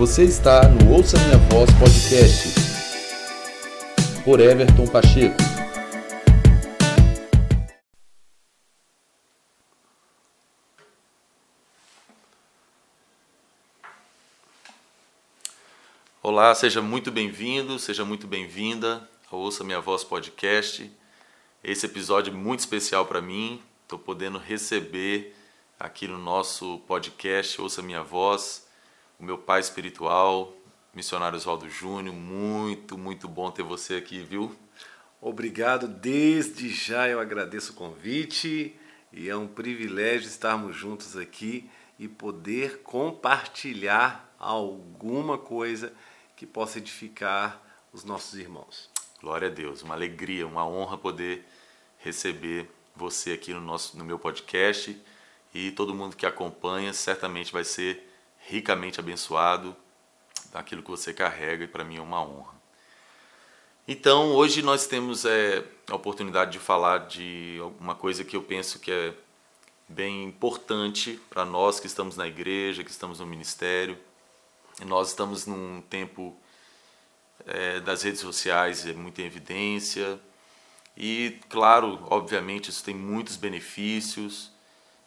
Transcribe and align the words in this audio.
Você 0.00 0.24
está 0.24 0.66
no 0.66 0.94
Ouça 0.94 1.18
Minha 1.18 1.36
Voz 1.50 1.68
Podcast 1.78 2.54
por 4.24 4.40
Everton 4.40 4.86
Pacheco. 4.86 5.36
Olá, 16.22 16.54
seja 16.54 16.80
muito 16.80 17.10
bem-vindo, 17.10 17.78
seja 17.78 18.02
muito 18.02 18.26
bem-vinda 18.26 19.06
ao 19.30 19.40
Ouça 19.40 19.62
Minha 19.62 19.82
Voz 19.82 20.02
Podcast. 20.02 20.90
Esse 21.62 21.84
episódio 21.84 22.32
é 22.32 22.34
muito 22.34 22.60
especial 22.60 23.04
para 23.04 23.20
mim. 23.20 23.60
Estou 23.82 23.98
podendo 23.98 24.38
receber 24.38 25.36
aqui 25.78 26.08
no 26.08 26.16
nosso 26.16 26.78
podcast 26.88 27.60
Ouça 27.60 27.82
Minha 27.82 28.02
Voz 28.02 28.69
o 29.20 29.24
meu 29.24 29.36
pai 29.36 29.60
espiritual, 29.60 30.56
missionário 30.94 31.36
Oswaldo 31.36 31.68
Júnior. 31.68 32.14
Muito, 32.14 32.96
muito 32.96 33.28
bom 33.28 33.50
ter 33.50 33.62
você 33.62 33.96
aqui, 33.96 34.20
viu? 34.20 34.56
Obrigado, 35.20 35.86
desde 35.86 36.70
já 36.70 37.06
eu 37.06 37.20
agradeço 37.20 37.72
o 37.72 37.76
convite 37.76 38.74
e 39.12 39.28
é 39.28 39.36
um 39.36 39.46
privilégio 39.46 40.26
estarmos 40.26 40.74
juntos 40.74 41.18
aqui 41.18 41.70
e 41.98 42.08
poder 42.08 42.78
compartilhar 42.78 44.34
alguma 44.38 45.36
coisa 45.36 45.92
que 46.34 46.46
possa 46.46 46.78
edificar 46.78 47.60
os 47.92 48.02
nossos 48.02 48.38
irmãos. 48.38 48.88
Glória 49.20 49.48
a 49.48 49.50
Deus, 49.50 49.82
uma 49.82 49.94
alegria, 49.94 50.46
uma 50.46 50.66
honra 50.66 50.96
poder 50.96 51.44
receber 51.98 52.70
você 52.96 53.32
aqui 53.32 53.52
no 53.52 53.60
nosso 53.60 53.98
no 53.98 54.04
meu 54.04 54.18
podcast 54.18 54.98
e 55.52 55.70
todo 55.72 55.94
mundo 55.94 56.16
que 56.16 56.24
acompanha 56.24 56.94
certamente 56.94 57.52
vai 57.52 57.64
ser 57.64 58.09
ricamente 58.50 58.98
abençoado 58.98 59.76
daquilo 60.52 60.82
que 60.82 60.90
você 60.90 61.14
carrega 61.14 61.64
e 61.64 61.68
para 61.68 61.84
mim 61.84 61.98
é 61.98 62.00
uma 62.00 62.20
honra. 62.20 62.58
Então, 63.86 64.32
hoje 64.34 64.60
nós 64.60 64.86
temos 64.86 65.24
é, 65.24 65.64
a 65.88 65.94
oportunidade 65.94 66.52
de 66.52 66.58
falar 66.58 67.06
de 67.06 67.58
uma 67.78 67.94
coisa 67.94 68.24
que 68.24 68.36
eu 68.36 68.42
penso 68.42 68.80
que 68.80 68.90
é 68.90 69.14
bem 69.88 70.24
importante 70.24 71.20
para 71.30 71.44
nós 71.44 71.78
que 71.80 71.86
estamos 71.86 72.16
na 72.16 72.26
igreja, 72.26 72.84
que 72.84 72.90
estamos 72.90 73.20
no 73.20 73.26
ministério. 73.26 73.96
E 74.80 74.84
nós 74.84 75.08
estamos 75.08 75.46
num 75.46 75.80
tempo 75.82 76.36
é, 77.46 77.80
das 77.80 78.02
redes 78.02 78.20
sociais, 78.20 78.86
é 78.86 78.92
muito 78.92 79.20
em 79.20 79.24
evidência. 79.24 80.20
E, 80.96 81.38
claro, 81.48 81.98
obviamente, 82.10 82.70
isso 82.70 82.84
tem 82.84 82.94
muitos 82.94 83.36
benefícios. 83.36 84.52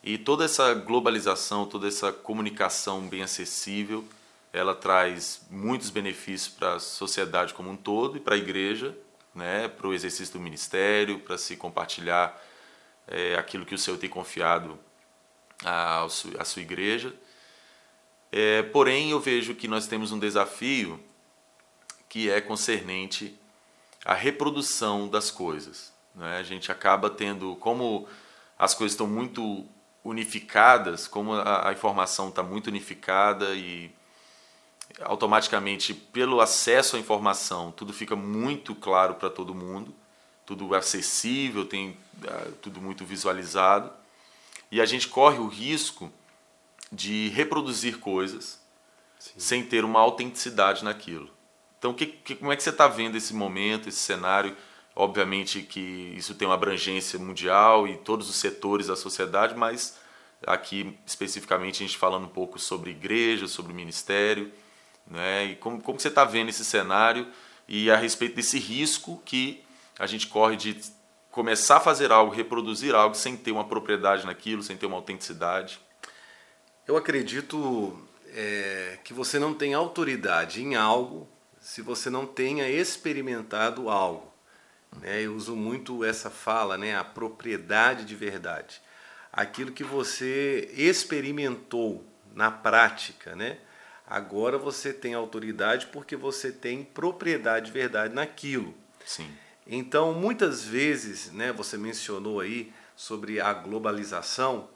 E 0.04 0.18
toda 0.18 0.44
essa 0.44 0.74
globalização, 0.74 1.66
toda 1.66 1.88
essa 1.88 2.12
comunicação 2.12 3.08
bem 3.08 3.24
acessível, 3.24 4.06
ela 4.52 4.76
traz 4.76 5.42
muitos 5.50 5.90
benefícios 5.90 6.54
para 6.54 6.74
a 6.74 6.80
sociedade 6.80 7.54
como 7.54 7.70
um 7.70 7.78
todo 7.78 8.18
e 8.18 8.20
para 8.20 8.36
a 8.36 8.38
igreja, 8.38 8.96
né, 9.34 9.70
para 9.70 9.88
o 9.88 9.94
exercício 9.94 10.34
do 10.34 10.42
ministério, 10.42 11.20
para 11.20 11.38
se 11.38 11.56
compartilhar 11.56 12.38
é, 13.08 13.36
aquilo 13.36 13.66
que 13.66 13.74
o 13.74 13.78
Senhor 13.78 13.98
tem 13.98 14.10
confiado 14.10 14.78
à, 15.64 16.04
à 16.04 16.46
sua 16.46 16.62
igreja. 16.62 17.16
É, 18.30 18.62
porém, 18.62 19.12
eu 19.12 19.22
vejo 19.22 19.56
que 19.56 19.70
nós 19.70 19.88
temos 19.88 20.12
um 20.12 20.20
desafio 20.20 21.00
que 22.10 22.30
é 22.30 22.42
concernente 22.42 23.40
à 24.04 24.14
reprodução 24.14 25.08
das 25.08 25.32
coisas. 25.32 25.94
Né? 26.14 26.38
A 26.38 26.44
gente 26.44 26.72
acaba 26.72 27.10
tendo, 27.10 27.56
como 27.56 28.06
as 28.60 28.74
coisas 28.74 28.94
estão 28.94 29.08
muito 29.08 29.66
unificadas, 30.04 31.08
como 31.08 31.34
a, 31.34 31.70
a 31.70 31.72
informação 31.74 32.30
está 32.30 32.44
muito 32.44 32.68
unificada 32.68 33.54
e 33.56 33.92
automaticamente 35.02 35.94
pelo 35.94 36.40
acesso 36.40 36.96
à 36.96 37.00
informação 37.00 37.72
tudo 37.72 37.92
fica 37.92 38.16
muito 38.16 38.76
claro 38.76 39.16
para 39.16 39.30
todo 39.30 39.56
mundo, 39.56 39.94
tudo 40.46 40.76
acessível, 40.76 41.66
tem 41.66 41.98
uh, 42.24 42.52
tudo 42.62 42.82
muito 42.82 43.06
visualizado 43.06 43.92
e 44.72 44.82
a 44.82 44.86
gente 44.86 45.08
corre 45.08 45.40
o 45.40 45.48
risco 45.48 46.12
de 46.92 47.30
reproduzir 47.30 48.00
coisas 48.00 48.60
Sim. 49.18 49.32
sem 49.38 49.64
ter 49.64 49.86
uma 49.86 50.00
autenticidade 50.00 50.84
naquilo. 50.84 51.30
Então, 51.80 51.94
que, 51.94 52.06
que, 52.06 52.36
como 52.36 52.52
é 52.52 52.56
que 52.56 52.64
você 52.64 52.70
está 52.70 52.88
vendo 52.88 53.18
esse 53.18 53.34
momento, 53.34 53.90
esse 53.90 54.00
cenário? 54.00 54.56
Obviamente 54.96 55.62
que 55.62 56.14
isso 56.16 56.36
tem 56.36 56.48
uma 56.48 56.54
abrangência 56.54 57.18
mundial 57.18 57.88
e 57.88 57.98
todos 57.98 58.30
os 58.30 58.36
setores 58.36 58.88
da 58.88 58.96
sociedade, 58.96 59.56
mas 59.56 59.98
aqui 60.46 60.98
especificamente 61.06 61.84
a 61.84 61.88
gente 61.88 61.98
falando 61.98 62.26
um 62.26 62.30
pouco 62.30 62.60
sobre 62.60 62.92
igreja, 62.92 63.48
sobre 63.48 63.74
ministério, 63.74 64.52
né? 65.08 65.46
E 65.46 65.56
como, 65.56 65.82
como 65.82 66.00
você 66.00 66.10
está 66.10 66.24
vendo 66.24 66.50
esse 66.50 66.64
cenário 66.64 67.28
e 67.68 67.90
a 67.90 67.96
respeito 67.96 68.36
desse 68.36 68.60
risco 68.60 69.22
que 69.26 69.64
a 69.98 70.06
gente 70.06 70.28
corre 70.28 70.56
de 70.56 70.80
começar 71.32 71.78
a 71.78 71.80
fazer 71.80 72.12
algo, 72.12 72.32
reproduzir 72.32 72.94
algo 72.94 73.16
sem 73.16 73.36
ter 73.36 73.52
uma 73.52 73.66
propriedade 73.66 74.26
naquilo, 74.26 74.62
sem 74.62 74.78
ter 74.78 74.86
uma 74.86 74.98
autenticidade? 74.98 75.80
Eu 76.88 76.98
acredito 76.98 77.98
é, 78.28 79.00
que 79.04 79.14
você 79.14 79.40
não 79.40 79.54
tem 79.54 79.74
autoridade 79.74 80.62
em 80.62 80.76
algo 80.76 81.28
se 81.60 81.82
você 81.82 82.10
não 82.10 82.26
tenha 82.26 82.68
experimentado 82.70 83.90
algo. 83.90 84.33
Né? 85.02 85.22
Eu 85.22 85.36
uso 85.36 85.56
muito 85.56 86.04
essa 86.04 86.30
fala, 86.30 86.78
né? 86.78 86.96
a 86.96 87.04
propriedade 87.04 88.06
de 88.06 88.16
verdade. 88.16 88.82
Aquilo 89.32 89.72
que 89.72 89.84
você 89.84 90.72
experimentou 90.76 92.06
na 92.34 92.52
prática, 92.52 93.36
né? 93.36 93.58
Agora 94.06 94.58
você 94.58 94.92
tem 94.94 95.14
autoridade 95.14 95.88
porque 95.88 96.16
você 96.16 96.52
tem 96.52 96.84
propriedade 96.84 97.68
de 97.68 97.72
verdade 97.72 98.14
naquilo. 98.14 98.74
Sim. 99.06 99.28
Então, 99.66 100.14
muitas 100.14 100.64
vezes, 100.64 101.32
né, 101.32 101.54
você 101.54 101.78
mencionou 101.78 102.40
aí 102.40 102.72
sobre 102.96 103.40
a 103.40 103.54
globalização. 103.54 104.70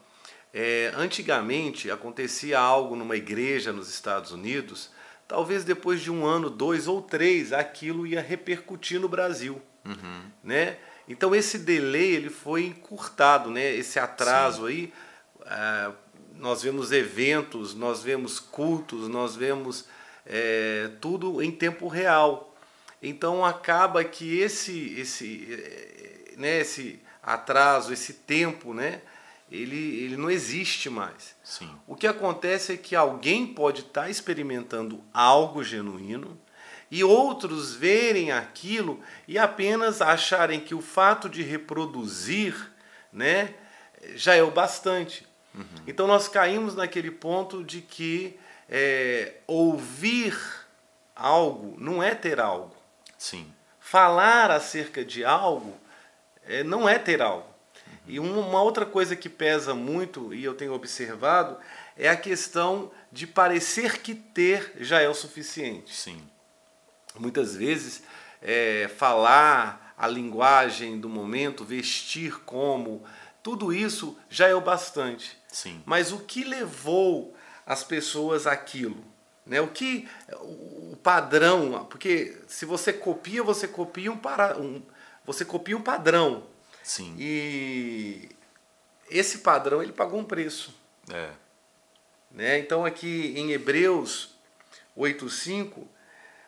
É, 0.54 0.92
antigamente 0.96 1.92
acontecia 1.92 2.58
algo 2.58 2.96
numa 2.96 3.16
igreja 3.16 3.74
nos 3.74 3.90
Estados 3.90 4.32
Unidos, 4.32 4.90
talvez 5.28 5.64
depois 5.64 6.02
de 6.02 6.10
um 6.10 6.26
ano, 6.26 6.50
dois 6.50 6.88
ou 6.88 7.02
três, 7.02 7.52
aquilo 7.52 8.08
ia 8.08 8.22
repercutir 8.22 9.00
no 9.00 9.10
Brasil, 9.10 9.62
uhum. 9.88 10.22
né? 10.44 10.78
Então 11.08 11.34
esse 11.34 11.58
delay 11.58 12.16
ele 12.16 12.30
foi 12.30 12.66
encurtado, 12.66 13.50
né? 13.50 13.74
Esse 13.74 13.98
atraso 14.00 14.68
Sim. 14.68 14.68
aí, 14.68 14.94
uh, 15.42 15.96
nós 16.36 16.62
vemos 16.62 16.92
eventos, 16.92 17.74
nós 17.74 18.04
vemos 18.04 18.40
cultos, 18.40 19.08
nós 19.08 19.36
vemos 19.36 19.86
é, 20.26 20.92
tudo 21.02 21.42
em 21.42 21.52
tempo 21.52 21.88
real. 21.88 22.56
Então 23.02 23.46
acaba 23.46 24.04
que 24.04 24.40
esse 24.40 25.00
esse 25.00 25.48
eh, 25.50 26.34
né, 26.38 26.60
esse 26.60 27.02
atraso, 27.22 27.92
esse 27.92 28.14
tempo, 28.14 28.74
né? 28.74 29.02
Ele, 29.52 30.04
ele 30.04 30.18
não 30.18 30.30
existe 30.30 30.90
mais. 30.90 31.36
Sim. 31.44 31.70
O 31.88 31.96
que 31.96 32.06
acontece 32.06 32.74
é 32.74 32.78
que 32.78 32.96
alguém 32.96 33.48
pode 33.48 33.82
estar 33.82 34.04
tá 34.04 34.10
experimentando 34.10 35.02
algo 35.14 35.64
genuíno, 35.64 36.38
e 36.90 37.04
outros 37.04 37.76
verem 37.76 38.32
aquilo 38.32 39.02
e 39.28 39.38
apenas 39.38 40.02
acharem 40.02 40.60
que 40.60 40.74
o 40.74 40.82
fato 40.82 41.28
de 41.28 41.42
reproduzir 41.44 42.72
né, 43.12 43.54
já 44.16 44.36
é 44.36 44.44
o 44.44 44.52
bastante. 44.52 45.28
Uhum. 45.54 45.64
Então 45.86 46.08
nós 46.08 46.28
caímos 46.28 46.76
naquele 46.76 47.12
ponto 47.12 47.64
de 47.64 47.82
que 47.82 48.40
é, 48.70 49.36
ouvir 49.46 50.38
algo 51.16 51.76
não 51.78 52.02
é 52.02 52.16
ter 52.16 52.40
algo. 52.40 52.76
Sim. 53.18 53.52
Falar 53.80 54.52
acerca 54.52 55.04
de 55.04 55.26
algo 55.26 55.76
é, 56.46 56.64
não 56.64 56.88
é 56.88 56.98
ter 56.98 57.22
algo. 57.22 57.48
Uhum. 57.48 57.94
E 58.08 58.20
uma 58.20 58.62
outra 58.62 58.86
coisa 58.86 59.16
que 59.16 59.28
pesa 59.28 59.74
muito, 59.74 60.34
e 60.34 60.44
eu 60.44 60.54
tenho 60.54 60.74
observado, 60.74 61.58
é 61.98 62.08
a 62.08 62.16
questão 62.16 62.92
de 63.12 63.26
parecer 63.26 64.02
que 64.02 64.14
ter 64.14 64.74
já 64.80 65.02
é 65.02 65.10
o 65.10 65.14
suficiente. 65.14 65.94
Sim. 65.94 66.22
Muitas 67.20 67.56
vezes, 67.56 68.04
é, 68.42 68.90
falar 68.98 69.94
a 69.98 70.08
linguagem 70.08 71.00
do 71.00 71.10
momento, 71.10 71.66
vestir 71.66 72.40
como, 72.44 73.04
tudo 73.42 73.74
isso 73.74 74.18
já 74.30 74.48
é 74.48 74.54
o 74.54 74.62
bastante. 74.62 75.38
Sim. 75.48 75.82
Mas 75.86 76.12
o 76.12 76.20
que 76.20 76.44
levou 76.44 77.36
as 77.66 77.84
pessoas 77.84 78.46
àquilo? 78.46 79.04
Né? 79.46 79.62
O 79.62 79.70
que 79.70 80.08
o 80.42 80.98
padrão, 81.02 81.86
porque 81.90 82.38
se 82.48 82.66
você 82.66 82.92
copia, 82.92 83.42
você 83.42 83.68
copia 83.68 84.12
um, 84.12 84.18
para, 84.18 84.58
um 84.60 84.84
você 85.26 85.44
copia 85.46 85.76
um 85.76 85.82
padrão. 85.82 86.44
Sim. 86.84 87.16
E 87.18 88.30
esse 89.10 89.40
padrão 89.40 89.82
ele 89.82 89.94
pagou 89.94 90.20
um 90.20 90.24
preço. 90.24 90.74
É. 91.12 91.32
Né? 92.30 92.60
Então 92.60 92.86
aqui 92.86 93.34
em 93.36 93.52
Hebreus 93.52 94.36
8:5 94.96 95.88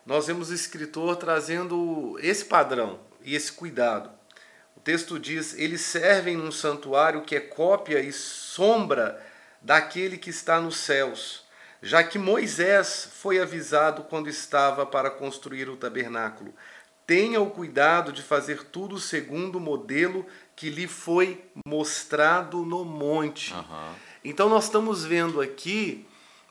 nós 0.04 0.26
vemos 0.26 0.50
o 0.50 0.54
escritor 0.54 1.16
trazendo 1.16 2.18
esse 2.20 2.44
padrão 2.44 3.00
e 3.22 3.34
esse 3.34 3.52
cuidado. 3.52 4.10
O 4.76 4.80
texto 4.80 5.18
diz: 5.18 5.54
Eles 5.58 5.82
servem 5.82 6.36
num 6.36 6.50
santuário 6.50 7.22
que 7.22 7.36
é 7.36 7.40
cópia 7.40 8.00
e 8.00 8.12
sombra 8.12 9.20
daquele 9.60 10.16
que 10.16 10.30
está 10.30 10.60
nos 10.60 10.76
céus, 10.78 11.44
já 11.82 12.02
que 12.02 12.18
Moisés 12.18 13.10
foi 13.12 13.38
avisado 13.38 14.04
quando 14.04 14.28
estava 14.28 14.86
para 14.86 15.10
construir 15.10 15.68
o 15.68 15.76
tabernáculo. 15.76 16.54
Tenha 17.06 17.40
o 17.40 17.50
cuidado 17.50 18.12
de 18.12 18.22
fazer 18.22 18.64
tudo 18.64 18.98
segundo 18.98 19.56
o 19.56 19.60
modelo 19.60 20.24
que 20.54 20.70
lhe 20.70 20.86
foi 20.86 21.44
mostrado 21.66 22.64
no 22.64 22.84
monte. 22.84 23.52
Aham. 23.52 23.94
Então 24.24 24.48
nós 24.48 24.64
estamos 24.64 25.04
vendo 25.04 25.40
aqui 25.40 26.06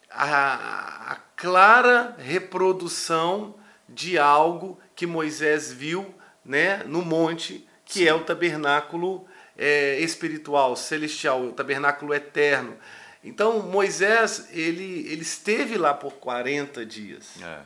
a, 0.10 1.14
a 1.14 1.16
clara 1.36 2.16
reprodução 2.18 3.56
de 3.88 4.18
algo 4.18 4.80
que 4.96 5.06
Moisés 5.06 5.72
viu 5.72 6.14
né, 6.44 6.84
no 6.86 7.04
monte, 7.04 7.68
que 7.86 8.08
é 8.08 8.14
o 8.14 8.24
tabernáculo 8.24 9.28
é, 9.58 10.00
espiritual, 10.00 10.76
celestial, 10.76 11.44
o 11.44 11.52
tabernáculo 11.52 12.14
eterno. 12.14 12.78
Então 13.24 13.62
Moisés 13.62 14.48
ele, 14.52 15.08
ele 15.08 15.22
esteve 15.22 15.78
lá 15.78 15.94
por 15.94 16.14
40 16.14 16.86
dias. 16.86 17.42
É. 17.42 17.60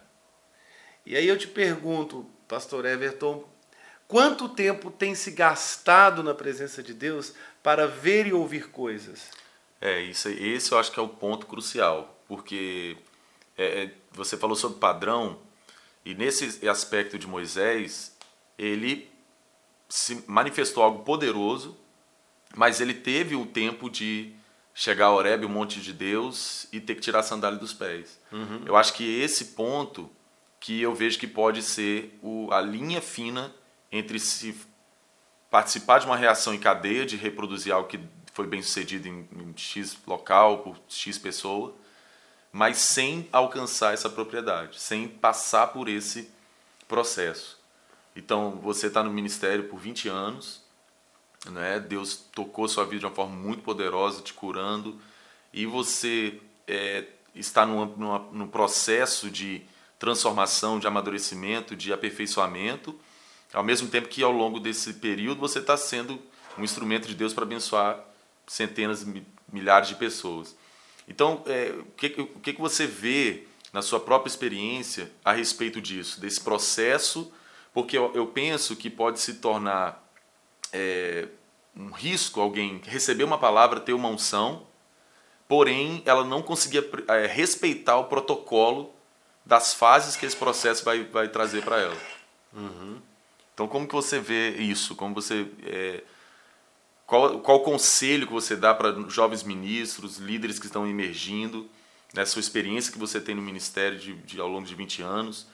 E 1.06 1.16
aí 1.16 1.28
eu 1.28 1.38
te 1.38 1.48
pergunto, 1.48 2.26
pastor 2.48 2.86
Everton, 2.86 3.48
quanto 4.08 4.50
tempo 4.50 4.90
tem 4.90 5.14
se 5.14 5.32
gastado 5.32 6.24
na 6.24 6.34
presença 6.34 6.82
de 6.82 6.94
Deus 6.94 7.34
para 7.62 7.88
ver 7.88 8.26
e 8.26 8.34
ouvir 8.34 8.70
coisas? 8.70 9.30
É, 9.82 10.00
isso, 10.02 10.30
esse 10.30 10.72
eu 10.72 10.80
acho 10.80 10.92
que 10.92 11.00
é 11.00 11.04
o 11.04 11.10
ponto 11.10 11.46
crucial, 11.46 12.23
porque 12.34 12.98
é, 13.56 13.84
é, 13.84 13.92
você 14.12 14.36
falou 14.36 14.56
sobre 14.56 14.80
padrão, 14.80 15.38
e 16.04 16.16
nesse 16.16 16.68
aspecto 16.68 17.20
de 17.20 17.28
Moisés, 17.28 18.18
ele 18.58 19.08
se 19.88 20.24
manifestou 20.26 20.82
algo 20.82 21.04
poderoso, 21.04 21.78
mas 22.56 22.82
ele 22.82 22.96
teve 22.96 23.36
o 23.36 23.46
tempo 23.46 23.88
de 23.88 24.34
chegar 24.74 25.06
a 25.06 25.12
Horebe, 25.12 25.46
o 25.46 25.50
monte 25.50 25.80
de 25.80 25.94
Deus, 25.94 26.66
e 26.74 26.80
ter 26.80 26.96
que 26.96 27.02
tirar 27.02 27.20
a 27.20 27.24
sandália 27.24 27.60
dos 27.60 27.72
pés. 27.72 28.20
Eu 28.66 28.76
acho 28.76 28.94
que 28.96 29.22
esse 29.22 29.46
ponto 29.46 30.10
que 30.60 30.82
eu 30.82 30.96
vejo 30.96 31.20
que 31.20 31.28
pode 31.28 31.62
ser 31.62 32.18
o, 32.20 32.52
a 32.52 32.60
linha 32.60 33.00
fina 33.00 33.54
entre 33.92 34.20
se 34.20 34.60
participar 35.52 36.00
de 36.00 36.08
uma 36.08 36.18
reação 36.18 36.52
em 36.52 36.60
cadeia, 36.60 37.06
de 37.06 37.16
reproduzir 37.16 37.72
algo 37.72 37.88
que 37.88 38.00
foi 38.34 38.48
bem 38.48 38.64
sucedido 38.64 39.08
em, 39.08 39.28
em 39.36 39.54
X 39.56 39.96
local, 40.08 40.64
por 40.64 40.82
X 40.90 41.20
pessoa, 41.20 41.76
mas 42.54 42.78
sem 42.78 43.28
alcançar 43.34 43.96
essa 43.96 44.08
propriedade, 44.10 44.80
sem 44.80 45.08
passar 45.08 45.68
por 45.68 45.90
esse 45.90 46.32
processo. 46.88 47.60
Então, 48.16 48.60
você 48.62 48.88
está 48.88 49.02
no 49.04 49.10
ministério 49.12 49.64
por 49.68 49.80
20 49.80 50.08
anos, 50.08 50.62
né? 51.50 51.80
Deus 51.80 52.16
tocou 52.16 52.68
sua 52.70 52.86
vida 52.86 53.00
de 53.00 53.06
uma 53.08 53.12
forma 53.16 53.36
muito 53.36 53.64
poderosa, 53.64 54.22
te 54.22 54.34
curando, 54.34 55.02
e 55.52 55.66
você 55.66 56.40
é, 56.68 57.06
está 57.34 57.66
numa, 57.66 58.20
num 58.32 58.48
processo 58.48 59.32
de 59.32 59.64
transformação, 59.98 60.80
de 60.80 60.86
amadurecimento, 60.86 61.76
de 61.76 61.92
aperfeiçoamento, 61.92 62.98
ao 63.52 63.64
mesmo 63.64 63.88
tempo 63.88 64.08
que 64.08 64.22
ao 64.22 64.32
longo 64.32 64.60
desse 64.60 64.94
período 64.96 65.40
você 65.40 65.58
está 65.60 65.76
sendo 65.76 66.22
um 66.58 66.64
instrumento 66.64 67.08
de 67.08 67.16
Deus 67.16 67.34
para 67.34 67.44
abençoar 67.46 68.00
centenas, 68.46 69.04
mi- 69.04 69.26
milhares 69.52 69.88
de 69.88 69.96
pessoas. 69.96 70.56
Então, 71.08 71.44
é, 71.46 71.74
o, 71.78 71.86
que, 71.98 72.22
o 72.22 72.40
que 72.40 72.54
você 72.54 72.88
vê 72.88 73.44
na 73.72 73.82
sua 73.82 74.00
própria 74.00 74.30
experiência 74.30 75.12
a 75.24 75.34
respeito 75.34 75.82
disso, 75.82 76.20
desse 76.22 76.40
processo? 76.40 77.32
Porque 77.74 77.98
eu, 77.98 78.12
eu 78.14 78.28
penso 78.28 78.76
que 78.76 78.90
pode 78.90 79.20
se 79.20 79.36
tornar 79.36 80.04
é, 80.72 81.28
um 81.76 81.92
risco 81.92 82.40
alguém 82.40 82.82
receber 82.86 83.24
uma 83.24 83.38
palavra, 83.38 83.80
ter 83.80 83.94
uma 83.94 84.10
unção, 84.10 84.66
porém 85.48 86.02
ela 86.06 86.24
não 86.24 86.42
conseguia 86.42 86.88
é, 87.08 87.26
respeitar 87.26 87.98
o 87.98 88.06
protocolo 88.06 88.94
das 89.46 89.74
fases 89.74 90.16
que 90.16 90.26
esse 90.26 90.36
processo 90.36 90.86
vai, 90.86 91.04
vai 91.04 91.28
trazer 91.28 91.64
para 91.64 91.80
ela. 91.80 91.98
Então, 93.54 93.68
como 93.68 93.88
que 93.88 93.94
você 93.94 94.20
vê 94.20 94.52
isso? 94.52 94.96
Como 94.96 95.14
você 95.14 95.48
é, 95.66 96.04
qual, 97.06 97.40
qual 97.40 97.60
conselho 97.62 98.28
que 98.28 98.34
você 98.34 98.56
dá 98.56 98.74
para 98.74 98.94
jovens 99.10 99.44
ministros, 99.44 100.18
líderes 100.18 100.60
que 100.60 100.66
estão 100.66 100.88
emergindo, 100.88 101.70
né, 102.14 102.26
sua 102.26 102.40
experiência 102.40 102.92
que 102.92 103.00
você 103.00 103.20
tem 103.20 103.36
no 103.36 103.42
ministério 103.42 103.98
de, 103.98 104.14
de- 104.14 104.40
ao 104.40 104.48
longo 104.48 104.66
de 104.66 104.76
20 104.76 105.02
anos? 105.02 105.48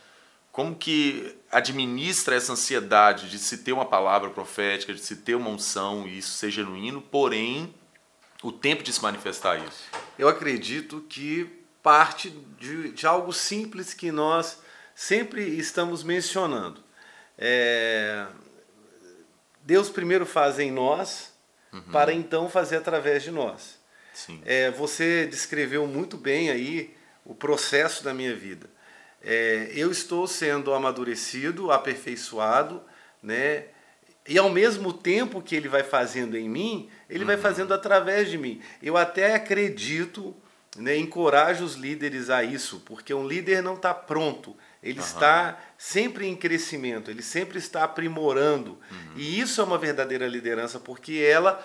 Como 0.52 0.76
que 0.76 1.36
administra 1.52 2.36
essa 2.36 2.54
ansiedade 2.54 3.30
de 3.30 3.38
se 3.40 3.60
ter 3.60 3.72
uma 3.72 3.86
palavra 3.86 4.30
profética, 4.30 4.94
de 4.94 5.00
se 5.00 5.18
ter 5.18 5.36
uma 5.36 5.50
unção 5.50 6.08
e 6.08 6.18
isso 6.18 6.32
ser 6.38 6.52
genuíno, 6.52 7.02
porém 7.02 7.74
o 8.44 8.52
tempo 8.52 8.84
de 8.84 8.92
se 8.92 9.02
manifestar 9.02 9.58
isso? 9.60 9.84
Eu 10.18 10.28
acredito 10.28 11.02
que 11.08 11.50
parte 11.82 12.30
de, 12.60 12.92
de 12.92 13.08
algo 13.08 13.32
simples 13.32 13.94
que 13.94 14.12
nós 14.12 14.60
sempre 14.94 15.44
estamos 15.44 16.04
mencionando. 16.04 16.84
É, 17.38 18.26
Deus 19.62 19.88
primeiro 19.90 20.26
faz 20.26 20.60
em 20.60 20.72
nós, 20.72 21.32
para 21.92 22.14
então 22.14 22.50
fazer 22.50 22.78
através 22.78 23.24
de 23.24 23.32
nós. 23.32 23.80
Sim. 24.14 24.42
É, 24.46 24.72
você 24.72 25.26
descreveu 25.28 25.88
muito 25.88 26.18
bem 26.18 26.50
aí 26.50 26.96
o 27.24 27.34
processo 27.34 28.04
da 28.04 28.14
minha 28.14 28.36
vida. 28.36 28.70
É, 29.22 29.72
eu 29.74 29.92
estou 29.92 30.28
sendo 30.28 30.74
amadurecido, 30.74 31.72
aperfeiçoado, 31.72 32.82
né? 33.22 33.66
E 34.28 34.38
ao 34.38 34.50
mesmo 34.50 34.94
tempo 34.94 35.42
que 35.42 35.56
ele 35.56 35.68
vai 35.68 35.84
fazendo 35.84 36.38
em 36.38 36.48
mim, 36.48 36.90
ele 37.10 37.26
vai 37.26 37.38
fazendo 37.38 37.74
através 37.74 38.30
de 38.30 38.38
mim. 38.38 38.62
Eu 38.82 38.96
até 38.96 39.34
acredito, 39.34 40.36
né, 40.78 40.96
encorajo 40.98 41.66
os 41.66 41.74
líderes 41.74 42.30
a 42.30 42.44
isso, 42.44 42.82
porque 42.86 43.14
um 43.14 43.28
líder 43.28 43.64
não 43.64 43.74
está 43.74 43.94
pronto, 43.94 44.56
ele 44.82 45.00
está 45.00 45.60
sempre 45.78 46.26
em 46.26 46.36
crescimento, 46.36 47.12
ele 47.12 47.22
sempre 47.22 47.58
está 47.58 47.84
aprimorando. 47.84 48.78
E 49.16 49.40
isso 49.40 49.60
é 49.60 49.64
uma 49.64 49.78
verdadeira 49.78 50.28
liderança, 50.28 50.80
porque 50.80 51.18
ela 51.18 51.62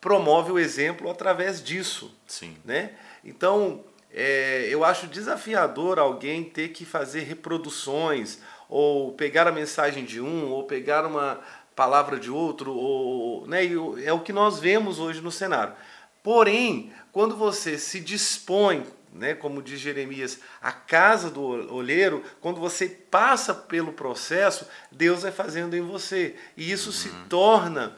promove 0.00 0.52
o 0.52 0.58
exemplo 0.58 1.10
através 1.10 1.62
disso 1.62 2.14
Sim. 2.26 2.56
né? 2.64 2.92
Então, 3.24 3.84
é, 4.12 4.66
eu 4.70 4.84
acho 4.84 5.06
desafiador 5.06 5.98
alguém 5.98 6.44
ter 6.44 6.68
que 6.68 6.84
fazer 6.84 7.20
reproduções, 7.20 8.38
ou 8.68 9.12
pegar 9.12 9.46
a 9.46 9.52
mensagem 9.52 10.04
de 10.04 10.20
um, 10.20 10.50
ou 10.50 10.64
pegar 10.64 11.06
uma 11.06 11.40
palavra 11.74 12.18
de 12.18 12.30
outro, 12.30 12.72
ou, 12.72 13.46
né? 13.46 13.60
É 14.02 14.12
o 14.12 14.20
que 14.20 14.32
nós 14.32 14.58
vemos 14.58 14.98
hoje 14.98 15.20
no 15.20 15.30
cenário. 15.30 15.74
Porém, 16.22 16.92
quando 17.12 17.36
você 17.36 17.78
se 17.78 18.00
dispõe, 18.00 18.84
né, 19.16 19.34
como 19.34 19.62
diz 19.62 19.80
Jeremias, 19.80 20.38
a 20.60 20.72
casa 20.72 21.30
do 21.30 21.42
olheiro, 21.74 22.22
quando 22.40 22.60
você 22.60 22.88
passa 22.88 23.54
pelo 23.54 23.92
processo, 23.92 24.66
Deus 24.90 25.22
vai 25.22 25.32
fazendo 25.32 25.74
em 25.74 25.80
você. 25.80 26.36
E 26.56 26.70
isso 26.70 26.92
se 26.92 27.08
torna 27.28 27.96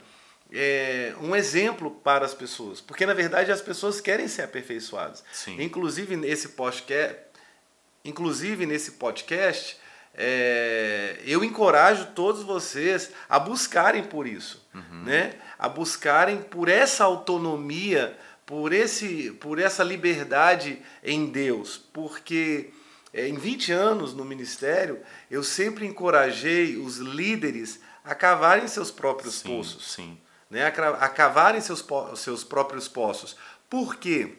é, 0.52 1.14
um 1.20 1.34
exemplo 1.34 1.90
para 1.90 2.24
as 2.24 2.34
pessoas. 2.34 2.80
Porque, 2.80 3.04
na 3.04 3.14
verdade, 3.14 3.52
as 3.52 3.60
pessoas 3.60 4.00
querem 4.00 4.28
ser 4.28 4.42
aperfeiçoadas. 4.42 5.22
Sim. 5.32 5.60
Inclusive, 5.60 6.16
nesse 6.16 6.50
podcast, 6.50 7.16
inclusive, 8.04 8.64
nesse 8.64 8.92
podcast 8.92 9.78
é, 10.20 11.16
eu 11.24 11.44
encorajo 11.44 12.06
todos 12.06 12.42
vocês 12.42 13.12
a 13.28 13.38
buscarem 13.38 14.02
por 14.02 14.26
isso, 14.26 14.66
né? 15.04 15.34
a 15.56 15.68
buscarem 15.68 16.42
por 16.42 16.68
essa 16.68 17.04
autonomia, 17.04 18.18
por, 18.48 18.72
esse, 18.72 19.30
por 19.32 19.58
essa 19.58 19.84
liberdade 19.84 20.80
em 21.04 21.26
Deus, 21.26 21.76
porque 21.76 22.70
é, 23.12 23.28
em 23.28 23.34
20 23.34 23.72
anos 23.72 24.14
no 24.14 24.24
ministério, 24.24 25.02
eu 25.30 25.44
sempre 25.44 25.84
encorajei 25.84 26.78
os 26.78 26.96
líderes 26.96 27.78
a 28.02 28.14
cavarem 28.14 28.66
seus 28.66 28.90
próprios 28.90 29.34
Sim, 29.40 29.48
poços 29.48 29.92
sim. 29.92 30.18
né, 30.48 30.64
a 30.66 31.08
cavarem 31.10 31.60
seus, 31.60 31.84
seus 32.16 32.42
próprios 32.42 32.88
poços. 32.88 33.36
Por 33.68 33.96
quê? 33.96 34.38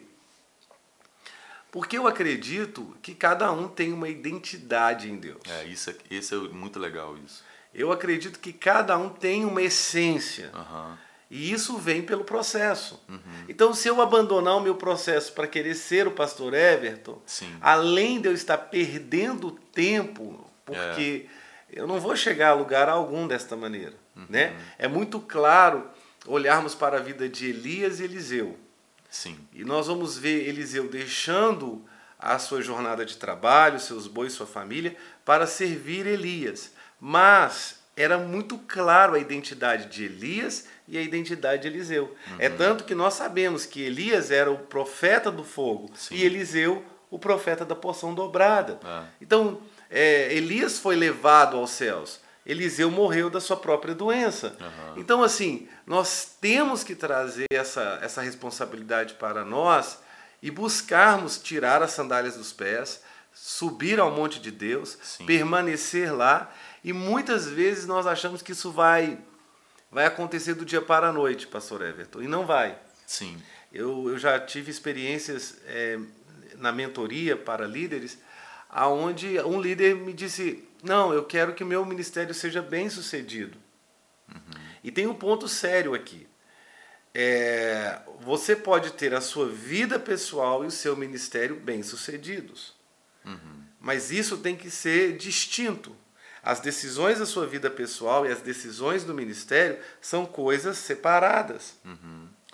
Porque 1.70 1.96
eu 1.96 2.08
acredito 2.08 2.96
que 3.00 3.14
cada 3.14 3.52
um 3.52 3.68
tem 3.68 3.92
uma 3.92 4.08
identidade 4.08 5.08
em 5.08 5.18
Deus. 5.18 5.40
É, 5.48 5.66
isso 5.66 5.88
é, 5.88 5.94
esse 6.10 6.34
é 6.34 6.36
muito 6.36 6.80
legal 6.80 7.16
isso. 7.24 7.44
Eu 7.72 7.92
acredito 7.92 8.40
que 8.40 8.52
cada 8.52 8.98
um 8.98 9.08
tem 9.08 9.44
uma 9.44 9.62
essência. 9.62 10.50
Aham. 10.52 10.98
E 11.30 11.52
isso 11.52 11.78
vem 11.78 12.02
pelo 12.02 12.24
processo. 12.24 13.00
Uhum. 13.08 13.20
Então, 13.48 13.72
se 13.72 13.86
eu 13.86 14.02
abandonar 14.02 14.56
o 14.56 14.60
meu 14.60 14.74
processo 14.74 15.32
para 15.32 15.46
querer 15.46 15.76
ser 15.76 16.08
o 16.08 16.10
pastor 16.10 16.54
Everton, 16.54 17.22
Sim. 17.24 17.54
além 17.60 18.20
de 18.20 18.28
eu 18.28 18.34
estar 18.34 18.58
perdendo 18.58 19.52
tempo, 19.72 20.44
porque 20.66 21.26
eu 21.72 21.86
não 21.86 22.00
vou 22.00 22.16
chegar 22.16 22.50
a 22.50 22.54
lugar 22.54 22.88
algum 22.88 23.28
desta 23.28 23.56
maneira. 23.56 23.94
Né? 24.28 24.54
É 24.76 24.88
muito 24.88 25.20
claro 25.20 25.88
olharmos 26.26 26.74
para 26.74 26.98
a 26.98 27.00
vida 27.00 27.28
de 27.28 27.48
Elias 27.48 28.00
e 28.00 28.04
Eliseu. 28.04 28.58
Sim. 29.08 29.38
E 29.52 29.64
nós 29.64 29.86
vamos 29.86 30.18
ver 30.18 30.48
Eliseu 30.48 30.88
deixando 30.88 31.84
a 32.18 32.38
sua 32.38 32.60
jornada 32.60 33.06
de 33.06 33.16
trabalho, 33.16 33.80
seus 33.80 34.06
bois, 34.06 34.32
sua 34.32 34.46
família, 34.46 34.96
para 35.24 35.46
servir 35.46 36.06
Elias. 36.06 36.72
Mas 37.00 37.79
era 38.00 38.18
muito 38.18 38.58
claro 38.58 39.14
a 39.14 39.18
identidade 39.18 39.86
de 39.86 40.04
Elias 40.04 40.66
e 40.88 40.96
a 40.96 41.02
identidade 41.02 41.62
de 41.62 41.68
Eliseu. 41.68 42.14
É 42.38 42.48
tanto 42.48 42.84
que 42.84 42.94
nós 42.94 43.14
sabemos 43.14 43.66
que 43.66 43.82
Elias 43.82 44.30
era 44.30 44.50
o 44.50 44.58
profeta 44.58 45.30
do 45.30 45.44
fogo 45.44 45.90
Sim. 45.94 46.14
e 46.14 46.24
Eliseu 46.24 46.84
o 47.10 47.18
profeta 47.18 47.64
da 47.64 47.74
porção 47.74 48.14
dobrada. 48.14 48.78
Ah. 48.84 49.04
Então, 49.20 49.60
é, 49.90 50.32
Elias 50.32 50.78
foi 50.78 50.94
levado 50.94 51.56
aos 51.56 51.70
céus. 51.70 52.20
Eliseu 52.46 52.90
morreu 52.90 53.28
da 53.28 53.40
sua 53.40 53.56
própria 53.56 53.94
doença. 53.94 54.56
Aham. 54.60 54.94
Então, 54.96 55.22
assim, 55.22 55.68
nós 55.86 56.36
temos 56.40 56.82
que 56.82 56.94
trazer 56.94 57.46
essa, 57.52 57.98
essa 58.00 58.22
responsabilidade 58.22 59.14
para 59.14 59.44
nós 59.44 59.98
e 60.42 60.50
buscarmos 60.50 61.38
tirar 61.38 61.82
as 61.82 61.90
sandálias 61.90 62.36
dos 62.36 62.52
pés, 62.52 63.02
subir 63.34 64.00
ao 64.00 64.10
monte 64.10 64.40
de 64.40 64.50
Deus, 64.50 64.96
Sim. 65.02 65.26
permanecer 65.26 66.14
lá. 66.14 66.50
E 66.82 66.92
muitas 66.92 67.46
vezes 67.46 67.86
nós 67.86 68.06
achamos 68.06 68.42
que 68.42 68.52
isso 68.52 68.70
vai, 68.70 69.18
vai 69.90 70.06
acontecer 70.06 70.54
do 70.54 70.64
dia 70.64 70.80
para 70.80 71.08
a 71.08 71.12
noite, 71.12 71.46
pastor 71.46 71.82
Everton. 71.82 72.22
E 72.22 72.28
não 72.28 72.46
vai. 72.46 72.78
Sim. 73.06 73.40
Eu, 73.72 74.08
eu 74.08 74.18
já 74.18 74.38
tive 74.40 74.70
experiências 74.70 75.56
é, 75.66 75.98
na 76.56 76.72
mentoria 76.72 77.36
para 77.36 77.66
líderes, 77.66 78.18
aonde 78.68 79.38
um 79.40 79.60
líder 79.60 79.94
me 79.94 80.12
disse: 80.12 80.66
Não, 80.82 81.12
eu 81.12 81.24
quero 81.24 81.54
que 81.54 81.62
o 81.62 81.66
meu 81.66 81.84
ministério 81.84 82.34
seja 82.34 82.62
bem 82.62 82.88
sucedido. 82.88 83.58
E 84.82 84.90
tem 84.90 85.06
um 85.06 85.14
ponto 85.14 85.46
sério 85.48 85.94
aqui. 85.94 86.26
É, 87.12 88.00
você 88.20 88.54
pode 88.54 88.92
ter 88.92 89.12
a 89.12 89.20
sua 89.20 89.48
vida 89.48 89.98
pessoal 89.98 90.64
e 90.64 90.68
o 90.68 90.70
seu 90.70 90.96
ministério 90.96 91.56
bem 91.56 91.82
sucedidos. 91.82 92.74
Mas 93.80 94.10
isso 94.10 94.38
tem 94.38 94.56
que 94.56 94.70
ser 94.70 95.16
distinto. 95.16 95.96
As 96.42 96.60
decisões 96.60 97.18
da 97.18 97.26
sua 97.26 97.46
vida 97.46 97.70
pessoal 97.70 98.26
e 98.26 98.32
as 98.32 98.40
decisões 98.40 99.04
do 99.04 99.14
ministério 99.14 99.78
são 100.00 100.24
coisas 100.24 100.78
separadas. 100.78 101.78